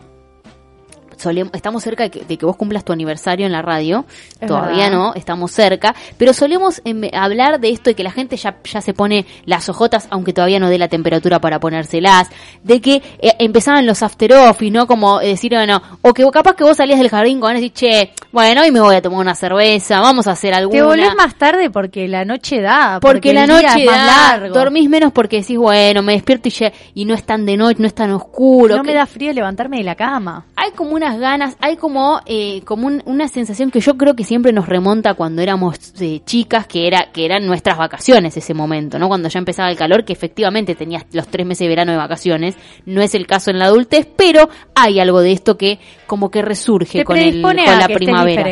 Solem- 1.18 1.50
estamos 1.54 1.84
cerca 1.84 2.04
de 2.04 2.12
que, 2.12 2.26
de 2.26 2.38
que 2.38 2.46
vos 2.46 2.56
cumplas 2.56 2.84
tu 2.86 2.94
aniversario 2.94 3.46
en 3.46 3.52
la 3.52 3.62
radio. 3.62 4.06
Es 4.40 4.48
Todavía 4.48 4.86
verdad. 4.86 4.92
no, 4.98 5.14
estamos 5.16 5.52
cerca. 5.52 5.96
Pero 6.18 6.34
solemos 6.34 6.82
em, 6.86 7.02
hablar 7.14 7.60
de 7.60 7.70
esto 7.70 7.90
de 7.90 7.96
que 7.96 8.04
la 8.04 8.12
gente 8.12 8.38
ya, 8.38 8.58
ya 8.64 8.82
se 8.82 8.94
pone 8.94 9.26
las 9.46 9.68
ojotas, 9.70 10.08
aunque 10.12 10.34
todavía 10.34 10.60
no 10.60 10.70
dé 10.70 10.78
la 10.78 10.88
temperatura 10.88 11.40
para 11.40 11.60
ponérselas. 11.60 12.30
De 12.64 12.82
que 12.82 13.02
eh, 13.20 13.36
empezaban 13.40 13.86
los 13.86 14.04
after 14.04 14.34
office, 14.34 14.72
¿no? 14.72 14.88
Como 14.88 15.20
decir, 15.20 15.54
bueno, 15.54 15.82
o 16.02 16.14
que 16.14 16.26
capaz 16.32 16.56
que 16.56 16.64
vos 16.64 16.78
salías 16.78 17.00
del 17.00 17.10
jardín 17.10 17.40
con 17.40 17.58
y 17.58 17.70
che, 17.72 18.12
bueno, 18.32 18.62
hoy 18.62 18.72
me 18.72 18.80
voy 18.82 18.96
a 18.96 19.02
tomar 19.02 19.20
una 19.20 19.34
cerveza, 19.36 20.00
vamos 20.02 20.28
a 20.28 20.32
hacer 20.32 20.54
alguna. 20.54 20.78
Te 20.80 20.84
volvés 20.86 21.16
más 21.16 21.36
tarde 21.36 21.70
porque 21.70 22.08
la 22.08 22.26
noche 22.26 22.62
da. 22.62 23.00
Porque, 23.02 23.34
la 23.34 23.48
noche 23.48 23.66
es 23.80 23.86
más 23.86 24.06
da, 24.06 24.38
largo. 24.38 24.54
dormís 24.56 24.90
menos 24.90 25.12
porque 25.12 25.42
decís, 25.42 25.58
bueno, 25.58 26.02
me 26.04 26.14
despierto 26.14 26.48
y, 26.50 26.52
ya- 26.52 26.72
y 26.94 27.06
no 27.06 27.14
es 27.16 27.24
tan 27.24 27.46
de 27.46 27.58
noche, 27.58 27.78
no 27.80 27.88
es 27.88 27.96
tan 27.96 28.12
oscuro. 28.12 28.76
No 28.78 28.84
que- 28.84 28.88
me 28.90 28.94
da 28.94 29.06
frío 29.06 29.34
levantarme 29.34 29.78
de 29.78 29.84
la 29.84 29.96
cama. 29.96 30.46
hay 30.56 30.72
como 30.72 30.92
unas 31.08 31.20
ganas, 31.20 31.58
hay 31.60 31.78
como, 31.78 32.20
eh, 32.26 32.62
como 32.66 32.88
un- 32.88 33.02
una 33.06 33.28
sensación 33.28 33.72
que 33.72 33.80
yo 33.80 33.96
creo 33.98 34.16
que 34.16 34.24
siempre 34.24 34.52
nos 34.52 34.68
remonta 34.68 35.14
cuando 35.14 35.42
éramos 35.42 35.78
eh, 36.02 36.22
chicas, 36.26 36.68
que 36.68 36.86
era 36.88 37.12
que 37.14 37.26
eran 37.26 37.46
nuestras 37.46 37.78
vacaciones 37.78 38.36
ese 38.36 38.54
momento, 38.54 39.00
¿no? 39.00 39.08
Cuando 39.08 39.30
ya 39.30 39.40
empezaba 39.40 39.70
el 39.70 39.78
calor, 39.78 40.04
que 40.04 40.14
efectivamente 40.14 40.76
tenías 40.76 41.06
los 41.14 41.28
tres 41.28 41.46
meses 41.48 41.60
de 41.66 41.70
verano 41.70 41.92
de 41.94 41.98
vacaciones. 41.98 42.56
No 42.86 43.02
es 43.02 43.16
el 43.16 43.26
caso 43.26 43.52
en 43.52 43.60
la 43.60 43.66
adultez, 43.66 44.08
pero 44.18 44.50
hay 44.76 45.00
algo 45.00 45.22
de 45.22 45.32
esto 45.32 45.58
que 45.58 45.80
como 46.06 46.30
que 46.30 46.42
resurge 46.42 47.00
Te 47.00 47.04
con, 47.06 47.18
el, 47.18 47.42
con 47.42 47.56
la 47.80 47.88
primavera. 47.88 48.44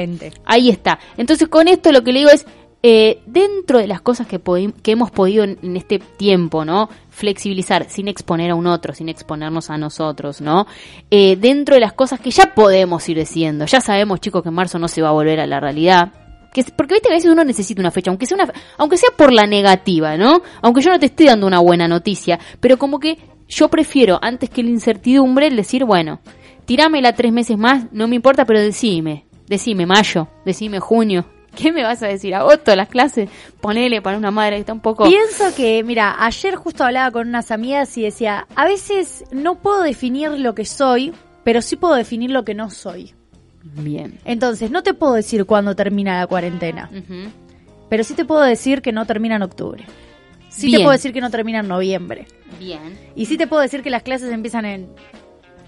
Ahí 0.46 0.70
está. 0.70 1.00
Entonces 1.18 1.48
con 1.50 1.68
esto 1.68 1.92
lo 1.92 2.04
que 2.04 2.14
le 2.14 2.20
digo 2.20 2.32
es, 2.32 2.46
eh, 2.88 3.24
dentro 3.26 3.80
de 3.80 3.88
las 3.88 4.00
cosas 4.00 4.28
que, 4.28 4.40
que 4.84 4.92
hemos 4.92 5.10
podido 5.10 5.44
en, 5.44 5.76
este 5.76 5.98
tiempo, 5.98 6.66
¿no? 6.66 6.88
Flexibilizar 7.10 7.90
sin 7.90 8.08
exponer 8.08 8.52
a 8.52 8.56
un 8.56 8.68
otro, 8.68 8.94
sin 8.94 9.10
exponernos 9.10 9.72
a 9.72 9.78
nosotros, 9.80 10.40
¿no? 10.40 10.68
Eh, 11.10 11.36
dentro 11.36 11.74
de 11.74 11.82
las 11.82 11.94
cosas 11.94 12.20
que 12.20 12.30
ya 12.30 12.54
podemos 12.54 13.10
ir 13.10 13.18
diciendo. 13.18 13.66
Ya 13.66 13.82
sabemos, 13.82 14.20
chicos, 14.22 14.44
que 14.44 14.50
en 14.50 14.54
marzo 14.54 14.78
no 14.78 14.88
se 14.88 15.02
va 15.02 15.10
a 15.10 15.14
volver 15.14 15.40
a 15.40 15.48
la 15.48 15.60
realidad. 15.60 16.14
Que, 16.54 16.64
porque 16.78 16.94
viste 16.94 17.10
a 17.10 17.14
veces 17.16 17.32
uno 17.32 17.44
necesita 17.44 17.82
una 17.82 17.90
fecha, 17.90 18.12
aunque 18.12 18.28
sea 18.28 18.38
una, 18.38 18.54
aunque 18.78 18.98
sea 18.98 19.10
por 19.18 19.34
la 19.34 19.48
negativa, 19.48 20.16
¿no? 20.16 20.44
Aunque 20.62 20.82
yo 20.82 20.92
no 20.92 21.00
te 21.00 21.08
esté 21.08 21.26
dando 21.26 21.48
una 21.48 21.62
buena 21.62 21.88
noticia, 21.88 22.40
pero 22.60 22.78
como 22.78 23.00
que 23.00 23.18
yo 23.48 23.68
prefiero, 23.68 24.20
antes 24.22 24.52
que 24.52 24.62
la 24.62 24.70
incertidumbre, 24.70 25.48
el 25.48 25.56
decir, 25.56 25.86
bueno, 25.86 26.20
tirámela 26.66 27.14
tres 27.14 27.34
meses 27.34 27.58
más, 27.58 27.92
no 27.92 28.08
me 28.08 28.16
importa, 28.16 28.46
pero 28.46 28.60
decime, 28.60 29.26
decime 29.48 29.88
mayo, 29.88 30.28
decime 30.46 30.80
junio. 30.80 31.26
¿Qué 31.56 31.72
me 31.72 31.84
vas 31.84 32.04
a 32.04 32.08
decir? 32.08 32.36
¿Agosto 32.36 32.76
las 32.76 32.90
clases? 32.90 33.30
Ponele 33.62 34.02
para 34.02 34.18
una 34.18 34.32
madre 34.32 34.56
que 34.58 34.62
está 34.62 34.74
un 34.74 34.82
poco... 34.82 35.06
Pienso 35.06 35.56
que, 35.56 35.84
mira, 35.84 36.16
ayer 36.20 36.56
justo 36.56 36.84
hablaba 36.84 37.12
con 37.12 37.28
unas 37.28 37.52
amigas 37.52 37.98
y 37.98 38.04
decía, 38.04 38.48
a 38.56 38.66
veces 38.66 39.26
no 39.32 39.56
puedo 39.56 39.82
definir 39.82 40.32
lo 40.32 40.54
que 40.54 40.66
soy, 40.66 41.14
pero 41.44 41.62
sí 41.62 41.76
puedo 41.76 41.96
definir 41.96 42.32
lo 42.32 42.44
que 42.44 42.54
no 42.54 42.70
soy. 42.70 43.14
Bien. 43.64 44.20
Entonces, 44.26 44.70
no 44.70 44.84
te 44.84 44.94
puedo 44.94 45.14
decir 45.14 45.46
cuándo 45.46 45.76
termina 45.76 46.20
la 46.20 46.28
cuarentena, 46.28 46.92
pero 47.90 48.04
sí 48.04 48.14
te 48.14 48.26
puedo 48.26 48.42
decir 48.42 48.82
que 48.82 48.92
no 48.92 49.06
termina 49.06 49.38
en 49.38 49.42
octubre. 49.42 49.86
Sí 50.50 50.68
Bien. 50.68 50.80
te 50.80 50.84
puedo 50.84 50.94
decir 50.94 51.12
que 51.12 51.22
no 51.22 51.32
termina 51.32 51.60
en 51.60 51.68
noviembre. 51.68 52.28
Bien. 52.60 52.98
Y 53.16 53.26
sí 53.26 53.38
te 53.38 53.48
puedo 53.48 53.62
decir 53.62 53.82
que 53.82 53.90
las 53.90 54.04
clases 54.04 54.32
empiezan 54.32 54.66
en... 54.66 54.90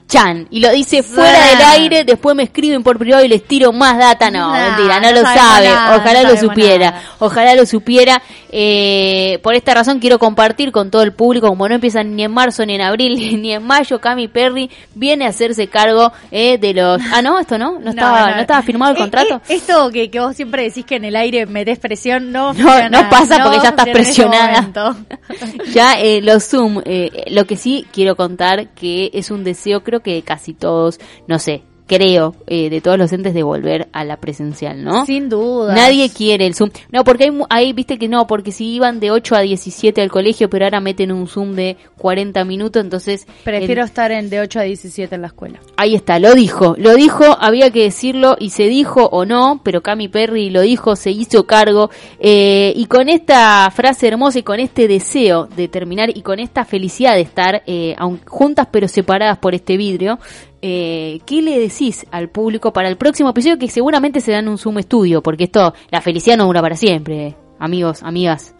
Chan, 0.07 0.47
y 0.51 0.61
lo 0.61 0.71
dice 0.71 1.03
fuera 1.03 1.37
Ah. 1.43 1.49
del 1.49 1.61
aire, 1.81 2.03
después 2.05 2.33
me 2.35 2.43
escriben 2.43 2.81
por 2.81 2.97
privado 2.97 3.23
y 3.25 3.27
les 3.27 3.45
tiro 3.45 3.73
más 3.73 3.97
data. 3.97 4.31
No, 4.31 4.53
Nah, 4.53 4.69
mentira, 4.69 4.99
no, 5.01 5.09
no 5.11 5.15
lo 5.17 5.21
sabe. 5.23 5.67
nada, 5.67 5.97
ojalá 5.97 6.23
no 6.23 6.29
lo 6.29 6.37
supiera. 6.37 6.91
nada. 6.91 7.03
Ojalá 7.19 7.55
lo 7.55 7.65
supiera. 7.65 8.21
Eh, 8.51 9.39
por 9.43 9.53
esta 9.55 9.73
razón 9.73 9.99
quiero 9.99 10.19
compartir 10.19 10.71
con 10.71 10.89
todo 10.91 11.01
el 11.03 11.13
público, 11.13 11.47
como 11.47 11.67
no 11.67 11.75
empiezan 11.75 12.15
ni 12.15 12.23
en 12.23 12.31
marzo, 12.31 12.65
ni 12.65 12.75
en 12.75 12.81
abril, 12.81 13.17
ni 13.41 13.51
en 13.53 13.63
mayo, 13.63 13.99
Cami 13.99 14.27
Perry 14.27 14.69
viene 14.95 15.25
a 15.25 15.29
hacerse 15.29 15.67
cargo 15.67 16.11
eh, 16.31 16.57
de 16.57 16.73
los... 16.73 17.01
Ah, 17.13 17.21
no, 17.21 17.39
esto 17.39 17.57
no, 17.57 17.79
no, 17.79 17.89
estaba, 17.91 18.31
no, 18.35 18.41
estaba 18.41 18.61
firmado 18.61 18.91
el 18.93 18.97
Eh, 18.97 19.01
contrato. 19.01 19.35
eh, 19.47 19.55
esto 19.55 19.89
que, 19.91 20.09
que 20.09 20.19
vos 20.19 20.35
siempre 20.35 20.63
decís 20.63 20.85
que 20.85 20.95
en 20.95 21.05
el 21.05 21.15
aire 21.15 21.45
metés 21.45 21.79
presión, 21.79 22.31
no 22.31 22.53
No, 22.53 23.09
pasa 23.09 23.43
porque 23.43 23.59
ya 23.61 23.69
estás 23.69 23.87
ese 23.87 23.91
presionada. 23.93 24.69
ya 25.73 25.99
eh, 25.99 26.21
los 26.21 26.43
Zoom, 26.47 26.81
eh, 26.85 27.25
lo 27.31 27.45
que 27.45 27.57
sí 27.57 27.85
quiero 27.91 28.15
contar 28.15 28.69
que 28.69 29.09
es 29.13 29.31
un 29.31 29.43
deseo, 29.43 29.83
creo 29.83 30.01
que 30.01 30.13
de 30.13 30.21
casi 30.21 30.53
todos, 30.53 30.99
no 31.27 31.39
sé, 31.39 31.63
creo, 31.87 32.35
eh, 32.47 32.69
de 32.69 32.81
todos 32.81 32.97
los 32.97 33.11
entes 33.13 33.33
de 33.33 33.43
volver 33.43 33.87
a 33.93 34.03
la 34.03 34.17
presencial, 34.17 34.83
¿no? 34.83 35.05
Sin 35.05 35.29
duda. 35.29 35.73
Nadie 35.73 36.09
quiere 36.09 36.45
el 36.45 36.53
Zoom. 36.53 36.69
No, 36.91 37.03
porque 37.03 37.25
hay, 37.25 37.31
ahí 37.49 37.73
viste 37.73 37.97
que 37.97 38.07
no, 38.07 38.27
porque 38.27 38.51
si 38.51 38.73
iban 38.75 38.99
de 38.99 39.11
8 39.11 39.35
a 39.35 39.39
17 39.41 40.01
al 40.01 40.11
colegio, 40.11 40.49
pero 40.49 40.65
ahora 40.65 40.79
meten 40.79 41.11
un 41.11 41.27
Zoom 41.27 41.53
de 41.55 41.77
40 41.97 42.43
minutos, 42.45 42.83
entonces... 42.83 43.25
Prefiero 43.43 43.81
el- 43.81 43.87
estar 43.87 44.11
en 44.11 44.29
de 44.29 44.41
8 44.41 44.59
a 44.59 44.63
17 44.63 45.15
en 45.15 45.21
la 45.21 45.27
escuela. 45.27 45.59
Ahí 45.77 45.95
está, 45.95 46.19
lo 46.19 46.33
dijo, 46.35 46.75
lo 46.77 46.93
dijo, 46.95 47.23
había 47.39 47.71
que 47.71 47.83
decirlo 47.83 48.35
y 48.39 48.49
se 48.51 48.63
dijo 48.67 49.05
o 49.11 49.25
no, 49.25 49.61
pero 49.63 49.81
Cami 49.81 50.07
Perry 50.09 50.49
lo 50.49 50.61
dijo, 50.61 50.95
se 50.95 51.11
hizo 51.11 51.45
cargo 51.47 51.89
eh, 52.19 52.73
y 52.75 52.85
con 52.87 53.09
esta 53.09 53.69
frase 53.71 54.07
hermosa 54.07 54.39
y 54.39 54.43
con 54.43 54.59
este 54.59 54.87
deseo 54.87 55.45
de 55.47 55.67
terminar 55.67 56.09
y 56.15 56.21
con 56.21 56.39
esta 56.39 56.65
felicidad 56.65 57.15
de 57.15 57.21
estar 57.21 57.63
eh, 57.67 57.95
juntas 58.25 58.67
pero 58.71 58.87
separadas 58.87 59.37
por 59.37 59.55
este 59.55 59.77
vidrio, 59.77 60.19
eh, 60.61 61.19
¿qué 61.25 61.41
le 61.41 61.59
decís 61.59 62.05
al 62.11 62.29
público 62.29 62.73
para 62.73 62.87
el 62.89 62.97
próximo 62.97 63.29
episodio 63.29 63.57
que 63.57 63.69
seguramente 63.69 64.21
se 64.21 64.31
dan 64.31 64.47
un 64.47 64.57
Zoom 64.57 64.79
estudio? 64.79 65.21
Porque 65.21 65.45
esto, 65.45 65.73
la 65.89 66.01
felicidad 66.01 66.37
no 66.37 66.45
dura 66.45 66.61
para 66.61 66.75
siempre, 66.75 67.35
amigos, 67.59 68.03
amigas, 68.03 68.53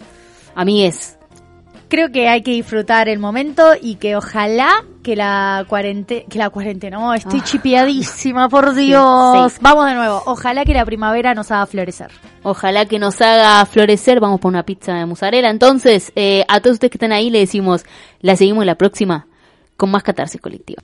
amigues. 0.56 1.14
Creo 1.90 2.12
que 2.12 2.28
hay 2.28 2.42
que 2.42 2.52
disfrutar 2.52 3.08
el 3.08 3.18
momento 3.18 3.64
y 3.82 3.96
que 3.96 4.18
ojalá 4.18 4.84
que 5.04 5.16
la 5.16 5.64
cuarentena, 5.70 6.24
que 6.30 6.38
la 6.38 6.50
cuarentena, 6.50 6.98
no, 6.98 7.14
estoy 7.14 7.40
Ah. 7.40 7.44
chipeadísima, 7.46 8.50
por 8.50 8.76
Dios. 8.76 9.54
sí. 9.54 9.60
Vamos 9.62 9.86
de 9.86 9.94
nuevo. 9.96 10.22
Ojalá 10.26 10.66
que 10.66 10.74
la 10.74 10.84
primavera 10.84 11.34
nos 11.34 11.50
haga 11.50 11.66
florecer. 11.66 12.12
Ojalá 12.44 12.86
que 12.88 13.00
nos 13.00 13.22
haga 13.22 13.66
florecer. 13.66 14.20
Vamos 14.20 14.42
por 14.42 14.50
una 14.50 14.64
pizza 14.64 14.96
de 14.96 15.06
mozzarella. 15.06 15.50
Entonces, 15.50 16.12
eh, 16.18 16.44
a 16.50 16.60
todos 16.60 16.74
ustedes 16.74 16.92
que 16.92 16.98
están 16.98 17.14
ahí, 17.14 17.30
le 17.30 17.40
decimos, 17.40 17.86
la 18.20 18.36
seguimos 18.36 18.66
la 18.66 18.76
próxima 18.76 19.28
con 19.78 19.90
más 19.90 20.04
catarsis 20.04 20.42
colectiva. 20.42 20.84